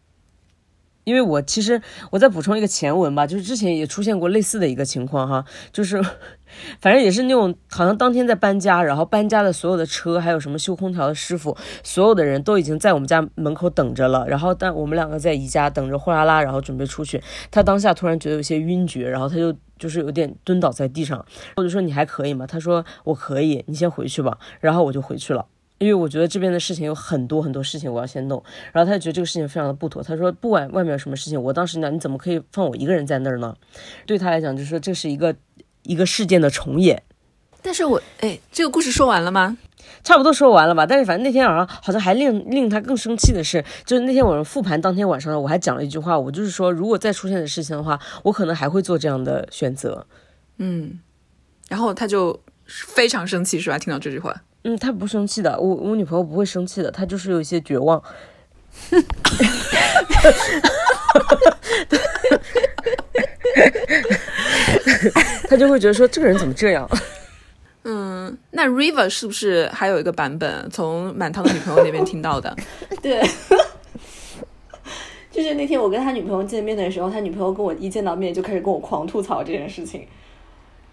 [1.07, 1.81] 因为我其实
[2.11, 6.03] 我再补充一个前文吧，就是之前也出现过类似的一个情况哈，就是
[6.81, 22.45] 反正也是那种好像当天在搬家，然后搬家的所有的车，还有什么修空调的师傅，所有的人都已经在我们家门口等着了，然后但我们两个在宜家等着货拉拉，然后准备出去，他当下突然觉得有些晕厥，然后他就就是有点蹲倒在地上，我就说你还可以吗？
[22.45, 25.45] 他说我可以，你先回去吧，然后我就回去了。
[25.79, 30.01] 因为我觉得这边的事情有很多很多事情我要先弄，然后他就觉得这个事情非常的不妥。
[30.01, 33.55] 他说不管外面有什么事情，我当时呢你怎么可以放我一个人在那儿呢？
[34.05, 35.35] 对他来讲，就是说这是一个
[35.83, 37.03] 一个事件的重演。
[37.61, 39.57] 但是我哎，这个故事说完了吗？
[40.03, 50.05] 差不多说完了吧，但是反正那天晚上好像还令令他更生气的是，就是那天晚上复盘当天晚上，我还讲了一句话，我就是说，如果再出现的事情的话，我可能还会做这样的选择。
[50.57, 50.99] 嗯，
[51.67, 53.77] 然后他就非常生气是吧？
[53.77, 58.03] 听到这句话，嗯，他不生气的，我我女朋友不会生气的，她就是有一些绝望。
[65.47, 66.85] 他就会觉得说这个人怎么这样？
[67.85, 72.53] 嗯，那 River 是不是还有一个版本从满堂的女朋友那边听到的？
[73.01, 73.25] 对，
[75.31, 80.05] 就是那天我跟他女朋友见面的时候，他女朋友跟我一见到面就开始跟我狂吐槽这件事情。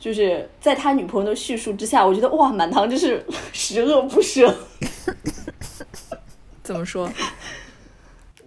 [0.05, 3.25] 就是在他女朋友的叙述之下，我觉得哇，满堂就是
[3.55, 4.53] 十恶不赦。
[6.63, 7.11] 怎么说？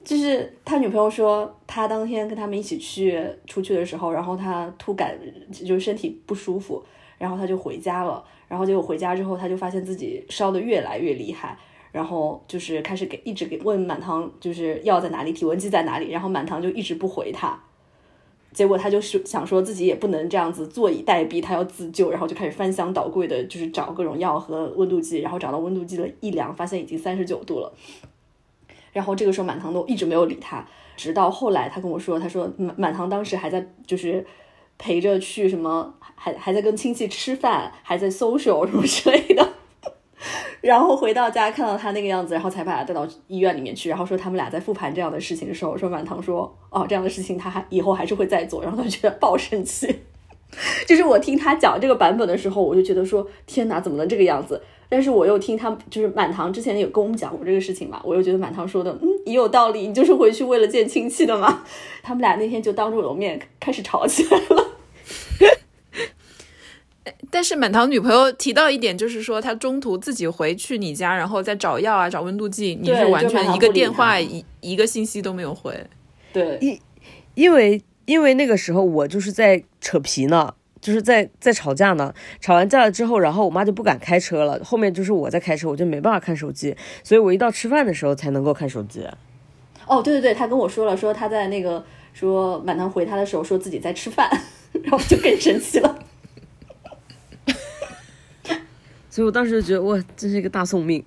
[0.03, 5.17] 就是他女朋友说，他当天跟他们一起去出去的时候，然后他突感
[5.51, 6.85] 就是身体不舒服，
[7.17, 8.23] 然后他就回家了。
[8.47, 11.57] 然后结果回家之后，他就发现自己烧的越来越厉害，
[11.91, 17.59] 然后就是开始给一直给问满堂，就是药在哪里，体温计在哪里，然后满堂就一直不回他。
[18.53, 27.71] 结果他就是想说自己也不能这样子坐以待毙，他要自救，然后就开始翻箱倒柜的，就是找各种药和温度计，然后找到温度计了一量，发现已经三十九度了。
[28.93, 34.25] 然后这个时候满堂都一直没有理他，直到后来他跟我说，他说满满堂当时还在就是
[34.79, 39.47] 陪着去什么，还还在跟亲戚吃饭，还在 social 什么之类的。
[40.67, 49.87] 然后回到家看到他那个样子，然后才把他带到医院里面去，然后说他们俩在复盘这样的事情的时候，说满堂说哦这样的事情他还以后还是会再做，然后他觉得爆生气。
[50.85, 54.61] 就是我听他讲这个版本的时候，我就觉得说天哪，怎么能这个样子？
[54.89, 61.63] 但是我又听他就是满堂之前有跟我们讲过这个事情嘛，我又觉得满堂说的嗯也有道理，你就是回去为了见亲戚的嘛。
[62.03, 64.66] 他们俩那天就当着我的面开始吵起来了。
[67.29, 75.73] 但是满堂女朋友提到一点，就是说她中途自己回去你家，然后再找药啊，找温度计，你是完全一个电话一一个信息都没有回。
[76.31, 76.79] 对，
[77.35, 82.13] 因为因为那个时候我就是在扯皮呢，就是在在吵架呢。
[82.39, 89.05] 吵完架了之后，然后我妈就不敢开车了，后面就是我在开车，我就没办法看手机，所以我一到吃饭的时候才能够看手机。
[89.85, 94.29] 哦，对对对，他跟我说了，说他在那个说满堂回他的时候，说自己在吃饭，
[94.83, 95.99] 然后就更生气了。
[99.17, 101.03] 所以我当时就觉得哇，真是一个大送命。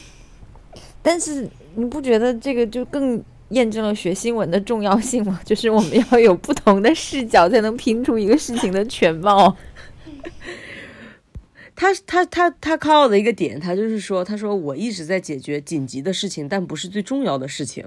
[1.02, 5.38] 但是你不觉得这个就更验证了学新闻的重要性吗？
[5.44, 9.54] 就是我们要有不同的视角，才能拼出一个事情的全貌。
[11.76, 17.84] 他他他他 call 的一个点，他就是说，他说我一直在解决紧急的事情，但不是最重要的事情。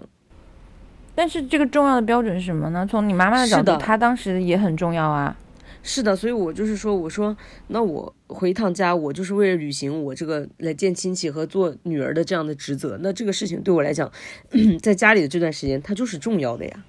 [1.15, 2.87] 但是这个重要的标准是什么呢？
[2.87, 5.35] 从你妈妈的角度，是的她当时也很重要啊。
[5.83, 7.35] 是的，所以我就是说，我说
[7.67, 12.99] 那我回一趟家，我就是为了履行我这个来见亲戚和做女儿的这样的职责。
[13.01, 14.11] 那这个事情对我来讲，
[14.81, 16.83] 在家里的这段时间，它就是重要的呀。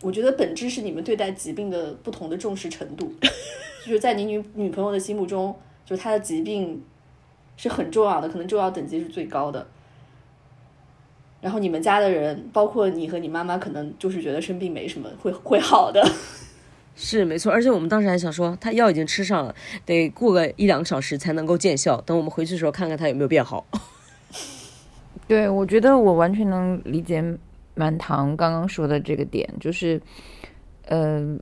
[0.00, 3.12] 我觉得本质是你们对待疾病的不同的重视程度，
[3.84, 6.82] 就是在你女女朋友的心目中，就是她的疾病
[7.56, 9.66] 是很重要的，可能重要等级是最高的。
[11.40, 16.00] 然后你们家的人，包括你和你妈妈，可能就是觉得生病没什么，会会好的。
[16.94, 22.00] 是没错，而且我们当时还想说，他药已经吃上了，得过个一两个小时才能够见效。
[22.02, 23.66] 等我们回去的时候，看看他有没有变好。
[25.26, 27.24] 对，我觉得我完全能理解
[27.74, 30.00] 满堂刚刚说的这个点，就是，
[30.88, 31.40] 嗯、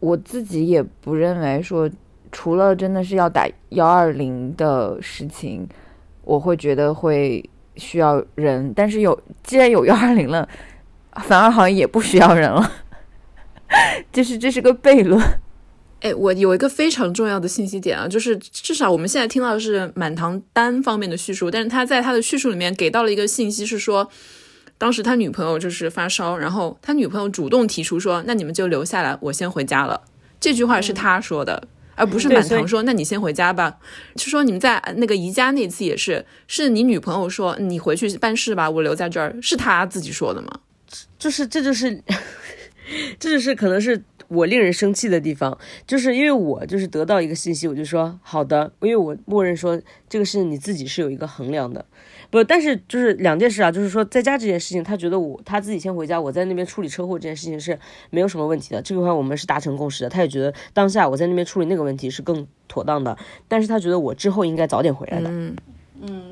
[0.00, 1.88] 我自己也不认为说，
[2.32, 5.68] 除了真的是要打幺二零的事情，
[6.22, 10.48] 我会觉得会需要人，但是有既然有幺二零了，
[11.22, 12.72] 反而好像也不需要人了，
[14.12, 15.22] 就是这是个悖论。
[16.00, 24.08] 哎，我有一个非常重要的信息点啊，就是至少我们现在听到的是满堂单方面的叙述，但是他在他的叙述里面给到了一个信息，是说
[24.78, 30.00] 当时他女朋友就是发烧，然后他女朋友主动提出说，那你们就留下来，我先回家了。
[30.38, 31.66] 这句话是他说的，
[31.96, 33.78] 而不是满堂说，那你先回家吧。
[34.14, 40.48] 是说你们在那个宜家那次也是，是你女朋友说你回去办事吧，我留在这儿，是他自己说的吗？
[41.18, 42.00] 就是这就是
[43.18, 51.84] 这就是可能是我令人生气的地方，就是因为我就是得到一个信息，我就说好的，因为我默认说这个事情你自己是有一个衡量的。
[52.30, 57.78] 不，但是就是两件事啊，就是说在家这件事情，他觉得我他自己先回家，我在那边处理车祸这件事情是
[58.10, 60.10] 没有什么问题的，这个话我们是达成共识的。
[60.10, 63.16] 他也觉得当下我在那边处理那个问题是更妥当的，
[63.48, 65.30] 但是他觉得我之后应该早点回来的。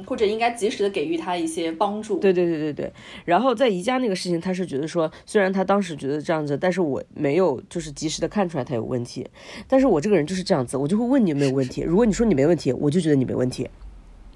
[0.06, 2.18] 或者应该及时的给予他一些帮助。
[2.18, 2.92] 对对对对对。
[3.24, 9.26] 然后在宜家那个事情，他是觉得说，虽然他当时觉得这样子，但是我没有就是及时的看出来他有问题。
[9.66, 11.82] 但是我这个人就是这样子，我就会问你有没有问题。
[11.82, 13.68] 如果你说你没问题，我就觉得你没问题。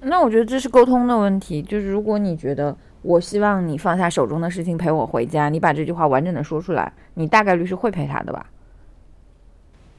[0.02, 8.46] 那我觉得这是沟通的问题，就是如果你觉得我希望你放下手中的事情陪我回家，你把这句话完整的说出来，你大概率是会陪他的吧？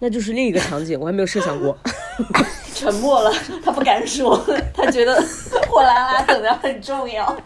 [0.02, 1.78] 那就是另一个场景，我还没有设想过。
[2.74, 3.32] 沉默了，
[3.64, 4.36] 他不敢说，
[4.74, 5.24] 他觉得
[5.70, 7.38] 货拉拉等的很重要。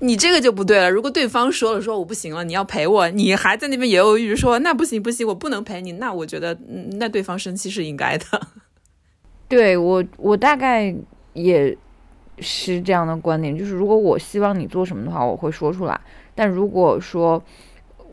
[0.00, 0.90] 你这个就不对了。
[0.90, 8.24] 如果对方说了说我不行了，你要陪我，你还在那边犹犹豫豫说那不行不行，我不能陪你，那我觉得嗯那对方生气是应该的。
[9.48, 10.94] 对我，我大概
[11.32, 11.74] 也
[12.40, 15.98] 是这样的观点，就是如果我希望你做什么的话，我会说出来。
[16.34, 17.42] 但如果说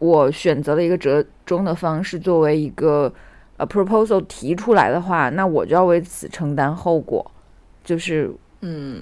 [0.04, 3.12] 我选择了一个折中的方式作为一个
[3.56, 7.26] 呃 proposal 提出来的话，那我就要为此承担后果。
[7.86, 8.30] 就是
[8.60, 9.02] 嗯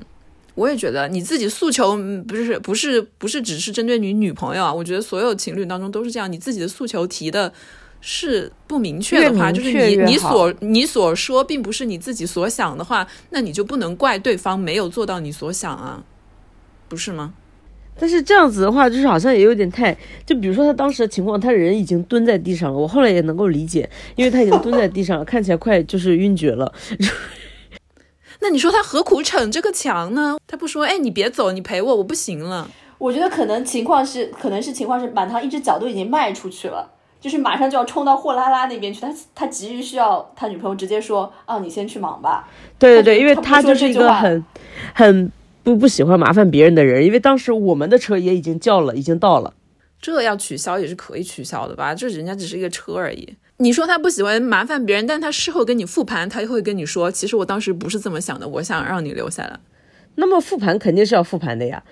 [0.54, 7.52] 我也觉得你自己诉求嗯不是不是不是只是针对你女朋友啊，我觉得所有情侣当中都是这样，你自己的诉求提的
[8.00, 16.04] 是不明确的话，就是你你所你所说并不是你自己所想的话，那你就不能怪对方没有做到你所想啊，
[16.88, 17.34] 不是吗？
[18.00, 26.74] 但是这样子的话，就是好像也有点太，就比如说他当时的情况，他人已经蹲在地上了，我后来也能够理解，因为他已经蹲在地上了，看起来快就是晕厥了。
[28.42, 30.38] 那你说他何苦逞这个强呢？
[30.48, 32.68] 他不说，哎，你别走，你陪我，我不行了。
[32.98, 42.48] 我觉得可能情况是，可能是情况是满堂一只脚都已经迈出去了，就是马上就要冲到货拉拉那边去，他他急于需要他女朋友直接说，啊，你先去忙吧。
[42.80, 44.44] 对对对，因为他就是一个很
[44.96, 45.32] 很
[45.64, 49.54] 不不喜欢麻烦别人的人，因为当时我们的车也已经叫了，已经到了。
[50.02, 51.94] 这要取消也是可以取消的吧？
[51.94, 53.36] 这人家只是一个车而已。
[53.58, 59.60] 你说他不喜欢麻烦别人，但他事后跟你复盘，他会跟你说，其实我当时不是这么想的，我想让你留下来。
[60.16, 61.84] 那么复盘肯定是要复盘的呀。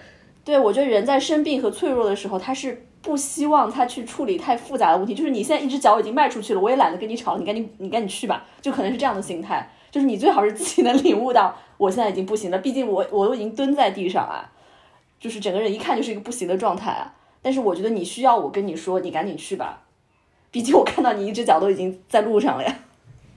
[0.44, 5.14] 对，我觉得人在生病和脆弱的时候，他是不希望他去处理太复杂的问题。
[5.14, 9.72] 就是你现在一只脚已经迈出去了，我也懒得跟你吵了，你赶紧你赶紧去吧，就可能是这样的心态。
[9.92, 14.52] 就是你最好是自己能领悟到，我现在已经不行了，毕竟我我都已经蹲在地上啊，
[15.20, 17.14] 就是整个人一看就是一个不行的状态啊。
[17.42, 19.84] 但是我觉得你需要我跟你说，你赶紧去吧，
[20.52, 22.80] 毕竟我看到你一只脚都已经在路上了呀。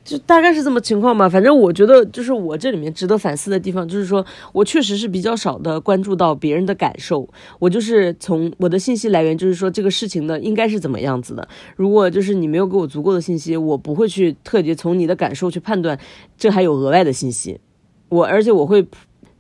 [0.05, 1.29] 就大概是这么情况吧。
[1.29, 7.29] 反正我觉得，就是我这里面值得反思的地方，就是说我确实是比较少的关注到别人的感受。
[7.59, 11.47] 我就是从我的信息来源，就是说这个事情呢应该是怎么样子的。
[11.77, 15.99] 如果就是你没有给我足够的信息，我不会去特别从你的感受去判断
[16.37, 17.61] 这还有额外的信息。
[18.09, 18.87] 我而且我会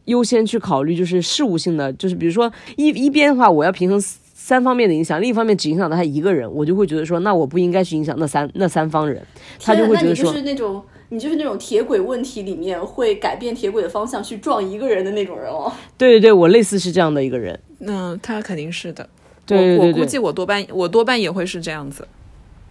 [0.07, 4.01] 优先去考虑就是事务性的，就是比如说一一边的话，我要平衡
[4.45, 9.25] 三方面的影响，另一方面只影响到他一个人，我就会觉得说，那我不应该去影响那三那三方人，
[9.61, 15.73] 他就天啊那你就会觉得说，是那种你就是那种铁轨问题里面会改变铁轨的方向去撞一个人的那种人哦。
[15.97, 19.09] 对对对，我类似是这样的一个人，那，他肯定是的。
[19.47, 22.09] 对对对对我我估计我多半我多半也会是这样子。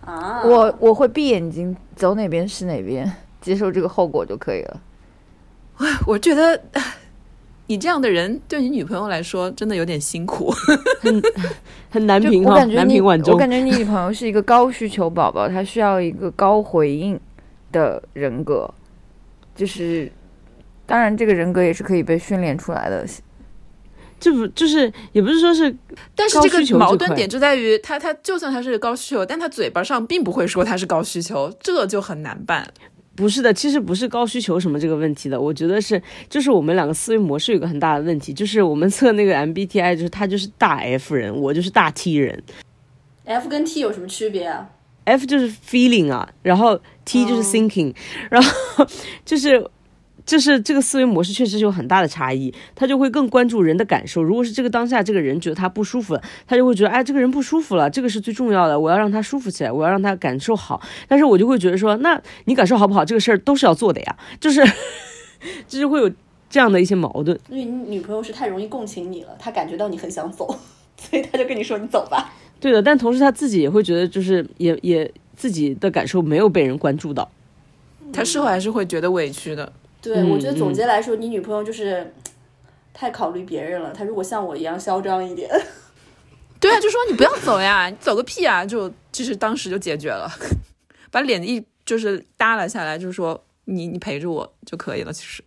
[0.02, 3.10] 啊，我我会闭眼睛走哪边是哪边，
[3.40, 4.82] 接受这个后果就可以了。
[6.06, 6.82] 我觉得唉
[7.72, 10.54] 你这样的人对你女朋友来说真的有点辛苦。
[11.90, 13.38] 很难就评哈，难我感觉你，我评晚钟。
[13.38, 17.18] 感觉你女朋友是一个高需求宝宝，她需要一个高回应
[17.72, 18.70] 的人格，
[19.56, 20.12] 就是，
[20.86, 23.08] 当然这个人格也是可以被训练出来的。
[24.20, 25.76] 这不就是也不是说是
[26.16, 32.70] 但是这个矛盾点就在于他他就算他是高需求，但他嘴巴上并不会说他是高需求，这就很难办。
[33.16, 42.42] 不是的，其实不是高需求什么这个问题的，我觉得是就是我们两个思维模式有个很大的问题，就是我们测那个 MBTI，就是他就是大 F 人，我就是大 T 人
[43.26, 44.70] F 跟 T 有什么区别啊
[45.06, 47.94] ？，F 就是 feeling 啊，然后 T 就是 thinking，、
[48.30, 48.88] 然后
[49.26, 49.70] 就是。
[50.26, 54.22] 就是这个思维模式确实是有很大的差异，他就会更关注人的感受。
[54.22, 60.82] 如果是这个当下这个人觉得他不舒服了，他就会觉得哎，这个人不舒服了，这个是最重要的，我要让他舒服起来，我要让他感受好。
[61.08, 64.64] 但是我就会觉得说，那你感受好不好，这个事儿都是要做的呀，就是
[65.68, 66.10] 就是会有
[66.50, 67.38] 这样的一些矛盾。
[67.50, 70.48] 因为你女朋友是太容易共情你了，她感觉到你很想走，
[70.98, 72.34] 所以她就跟你说你走吧。
[72.60, 77.30] 对的，但同时她自己也会觉得，就是也也自己的感受没有被人关注到。
[78.14, 79.74] 她事后还是会觉得委屈的。
[80.02, 82.14] 对，嗯我觉得总结来说，你女朋友就是
[82.94, 83.92] 太考虑别人了。
[83.92, 85.50] 她如果像我一样嚣张一点，
[86.60, 88.66] 对 对啊，就说你不要走呀，你走个屁啊！
[88.66, 90.30] 就就是当时就解决了，
[91.12, 95.14] 把脸一就是耷拉下来，就是说你你陪着我就可以了。
[95.14, 95.44] 其实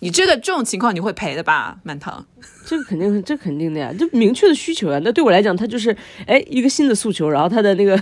[0.00, 2.26] 你这个这种情况你会陪的吧，满堂？
[2.66, 5.00] 这个肯定，这肯定的呀，这明确的需求啊。
[5.04, 5.96] 那对我来讲，他就是
[6.26, 7.96] 哎一个新的诉求，然后他的那个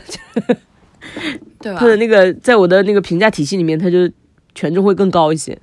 [1.59, 1.87] 对吧他？
[1.87, 4.11] 的那个在我的那个评价体系里面，他就
[4.55, 5.59] 权重会更高一些。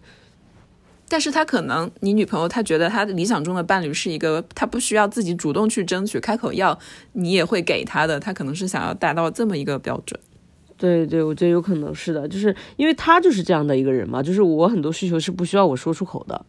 [1.09, 6.77] 但是他可能你女朋友她觉得她理想中的伴侣是一个她不需要自己主动去争取，开口要
[7.13, 10.19] 你也会给她的，她可能是想要达到这么一个标准。
[10.75, 16.45] 对对，我觉得有可能是的，就是因为他就是这样的一个人嘛，就是我很多需求是不需要我说出口的，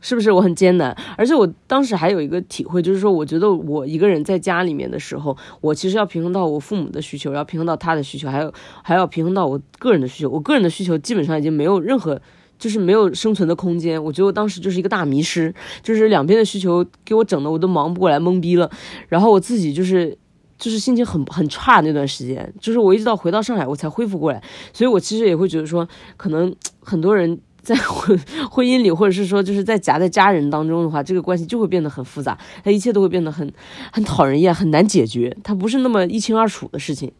[0.00, 0.30] 是不是？
[0.32, 10.30] 我很艰难，而且我当时还有一个体会，就是说，我觉得我一个人在家里面的时候，我其实要平衡到我父母的需求，要平衡到他的需求，还有还要平衡到我个人的需求。
[10.30, 12.20] 我个人的需求基本上已经没有任何。
[12.58, 15.50] 就是没有生存的空间，我觉得我当时就是一个大迷失，
[15.82, 18.70] 就是两边的需求给我整的我都忙不过来，懵逼了。
[19.08, 20.14] 然后我自己就是
[20.58, 24.42] 就是心情很很差那段时间，就是我一直到回到上海我才恢复过来，
[24.74, 25.88] 所以我其实也会觉得说，
[26.18, 28.18] 可能很多人在婚
[28.50, 33.52] 婚姻里，或者是说就是在夹在家人当中的话，这个关系就会变得很复杂，他一切都会变得很
[33.92, 37.12] 很讨人厌，很难解决，他不是那么一清二楚的事情。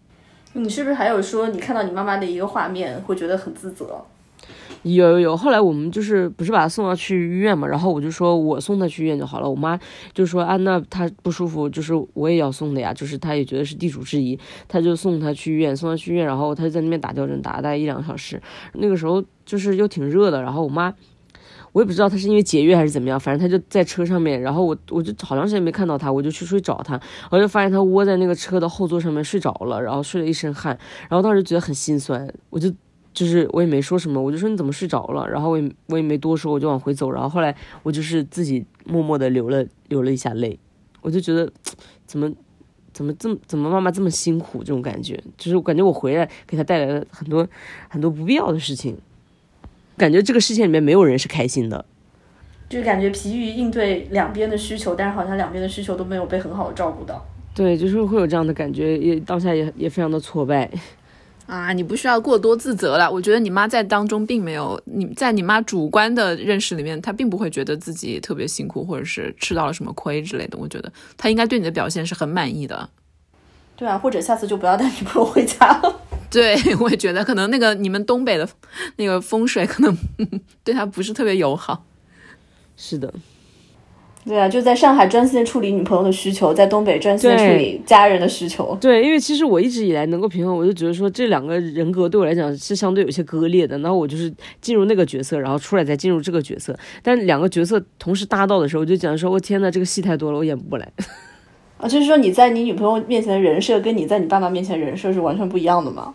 [0.53, 4.05] 你是不是还有说你看到你妈妈的一个画面会觉得很自责？
[4.83, 9.49] 有有有，后来我们就是不是把他送到去医院嘛，然后我就说我送他去医院就好了。
[9.49, 9.79] 我妈
[10.15, 18.41] 就说啊，那他不舒服，就是我也要送的呀，就是他也觉得是地主之谊，他就送他去医院，送他去医院，然后他就在那边打吊针，打了大概一两个小时。
[18.73, 20.95] 那个时候就是又挺热的，然后我妈
[21.73, 26.99] 我也不知道他是因为节约还是怎么样，反正他就在车上面，然后我我就好长时间没看到他，我就去出去找他，
[27.31, 30.79] 我就发现他窝在那个车的后座上面睡着了，然后睡了一身汗，
[31.11, 32.73] 然后当时觉得很心酸，我就。
[33.13, 40.59] 就是我也没说什么，我就说你怎么睡着了，然后我也我也没多说，我就往回走，然后后来我就是自己默默的流了流了一下泪，
[41.03, 41.51] 我就觉得
[42.07, 42.33] 怎么
[42.93, 47.47] 怎么这么怎么妈妈这么辛苦这种感觉，就是我感觉我回来给她带来了很多
[47.89, 48.97] 很多不必要的事情，
[49.97, 51.85] 感觉这个世界里面没有人是开心的。
[52.69, 57.27] 就是感觉疲于应对两边的需求，但是好像两边的需求都没有被很好的照顾到。
[57.53, 60.71] 对，就是会有这样的感觉，也当下也也非常的挫败。
[61.51, 63.11] 啊，你不需要过多自责了。
[63.11, 70.57] 我觉得你妈在当中并没有，你在你妈主观的认识里面，她并不会觉得自己特别辛苦，或者是吃到了什么亏之类的。
[70.57, 72.89] 我觉得她应该对你的表现是很满意的。
[73.75, 76.01] 对啊，或者下次就不要带女朋友回家了。
[76.31, 78.49] 对， 我也觉得可能那个你们东北的
[78.97, 79.99] 那个风水可能
[80.63, 81.85] 对她不是特别友好。
[82.77, 83.13] 是的，
[84.31, 88.79] 对啊，就在上海专心处理女朋友的需求，在东北专心处理家人的需求。
[88.81, 93.77] 对，因为其实我一直以来能够平衡，我就觉得说这两个人格对我来讲是相对有些割裂的。
[93.81, 100.89] 然后我就是进入那个角色，然后出来再进入这个角色，但两个角色同时搭到的时候，我就讲说，我天呐，这个戏太多了，我演不过来。
[101.79, 106.15] 啊，就是说你在你女朋友面前的人设，跟你在你爸妈面前的人设是完全不一样的吗？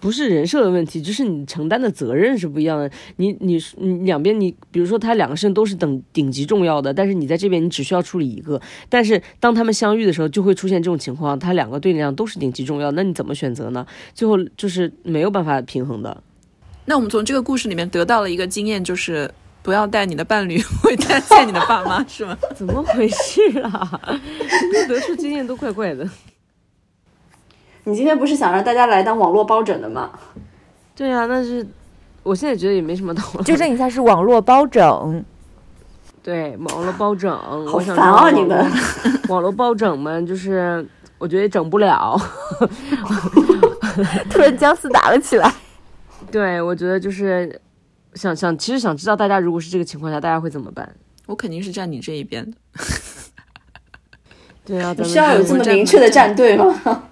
[0.00, 2.90] 不是人设的问题，就是你承担的责任是不一样的。
[3.16, 8.60] 你你你两边你，比如说他两个事情都是等顶级重要的，但是你在这边你只需要处理一个。
[8.88, 13.86] 但是当他们相遇的时候，就会出现这种情况，他两个对你来讲都是顶级重要，那你怎么选择呢？
[14.14, 16.22] 最后就是没有办法平衡的。
[16.86, 19.30] 那我们从这个故事里面得到了一个经验，就是
[19.62, 22.36] 不要带你的伴侣回家见你的爸妈，是吗？
[22.56, 24.00] 怎么回事啊？
[24.60, 26.08] 今 天得出经验都怪怪的。
[27.90, 30.10] 你今天不是想让大家来当网络包拯的吗？
[30.94, 31.66] 对啊，但是
[32.22, 33.42] 我现在觉得也没什么道理。
[33.42, 35.24] 纠正一下，是网络包拯。
[36.22, 37.34] 对网络包拯，
[37.66, 38.30] 好想烦啊！
[38.30, 38.70] 你们
[39.28, 40.86] 网络包拯们，就是
[41.18, 42.16] 我觉得整不了。
[44.30, 45.52] 突然僵死打了起来。
[46.30, 47.60] 对，我觉得就是
[48.14, 50.94] 想想，其实想知道大家如果是这个情况下，大家会怎么办？
[51.26, 52.56] 我肯定是站你这一边的。
[54.66, 57.04] 对啊，咱们需要有这么明确的站队吗？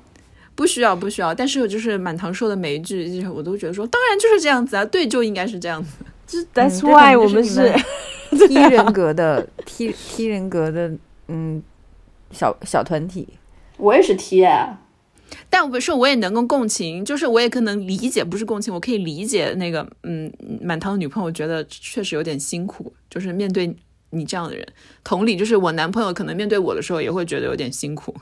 [0.58, 1.32] 不需要，不需要。
[1.32, 5.90] 但是就是满堂说的每一句，就是我都觉得说，当然就是这样子啊，对，就应该是这样子。
[6.26, 7.72] 就是 That's why 我们是
[8.48, 10.90] T 人格的 T T 人格的
[11.28, 11.62] 嗯
[12.32, 13.28] 小小团体。
[13.76, 14.80] 我也是 T 啊，
[15.48, 23.72] 但我不是，我也能够共情，就是我也可能理解，不是共情，我可以理解那个，嗯，满堂的女朋友觉得确实有点辛苦，就是面对
[24.10, 24.66] 你这样的人。
[25.04, 28.12] 同理，就是我男朋友可能面对我的时候也会觉得有点辛苦。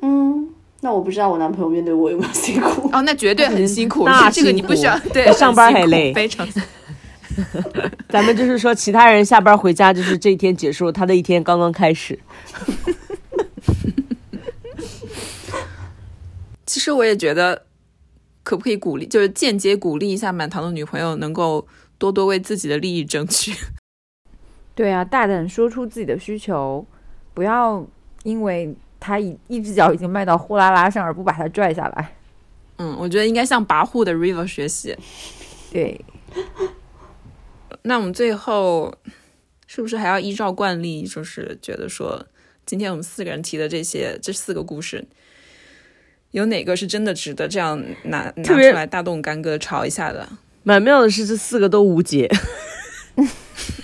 [0.00, 0.48] 嗯，
[0.84, 2.90] 那我不知道我男朋友面对我有没有辛苦。
[2.92, 6.46] 哦，那绝对很辛苦，那这个你不需要 对，上班还累非常。
[8.10, 12.18] 咱们就是说，其他人下班回家就是这一天结束，他的一天刚刚开始。
[16.66, 17.64] 其实我也觉得，
[18.42, 21.66] 可不可以鼓励，就是间接鼓励一下满堂的女朋友，能够
[21.96, 23.54] 多多为自己的利益争取。
[24.74, 26.86] 对啊，大胆说出自己的需求，
[27.32, 27.82] 不要
[28.24, 32.16] 因为他一一只脚已经迈到呼啦啦上，而不把它拽下来。
[32.78, 34.96] 嗯，我觉得应该向跋扈的 River 学习。
[35.70, 36.02] 对，
[37.82, 38.94] 那我们最后
[39.66, 42.24] 是不是还要依照惯例，就是觉得说，
[42.64, 45.06] 今天我们四个人提的这些这四个故事，
[46.30, 50.26] 有哪个是真的值得这样拿拿出来大动干戈吵一下的？
[50.62, 52.30] 蛮妙的是，这四个都无解。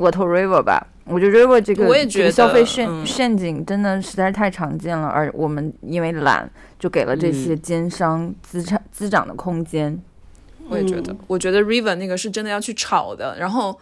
[0.00, 0.86] 我投 River 吧。
[1.04, 6.48] 我觉得 River 这个我也觉得这个消费陷、嗯陷阱真的实在是太常见了，而我们因为懒，
[6.78, 10.00] 就给了这些奸商资产、滋长的空间。
[10.68, 13.36] 我也觉得，我觉得 River 那个是真的要去炒的。
[13.38, 13.76] 然后，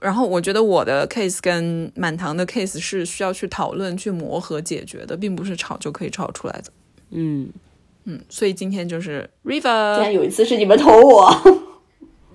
[0.00, 6.72] 然后我觉得我的 case 跟满堂的 case 是需要去讨论、去磨合解决的，并不是吵就可以炒出来的。
[7.10, 7.48] 嗯，
[8.04, 11.32] 嗯，所以今天就是 River，竟然有一次是你们投我，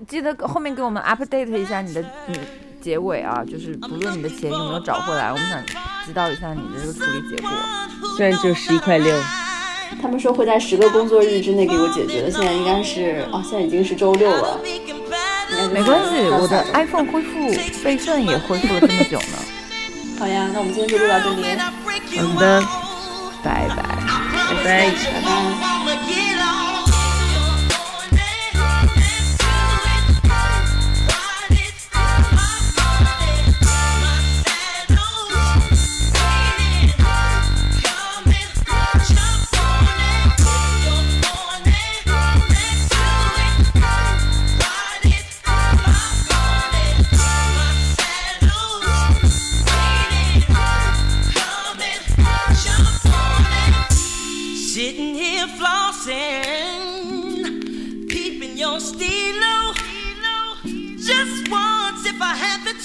[0.07, 2.39] 记得后面给我们 update 一下你的你
[2.81, 5.63] 结尾啊，就是不论你的钱有没有找回来，我们想
[6.05, 7.49] 知道一下你的这个处理结果。
[8.15, 9.15] 虽然只有十一块六，
[10.01, 14.59] 他们说会在十个工作日之内给我解决的，现在应该是哦，现在已经是周六了，
[15.71, 17.49] 没关系，我的 iPhone 恢复
[17.83, 19.37] 备份也恢复了这么久呢。
[20.17, 21.43] 好呀，那我们今天就录到这里，
[22.17, 22.61] 好的，
[23.43, 23.75] 拜拜。
[23.77, 24.91] 拜拜。
[24.91, 26.38] 拜拜。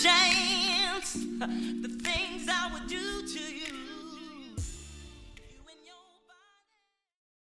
[0.05, 0.54] change.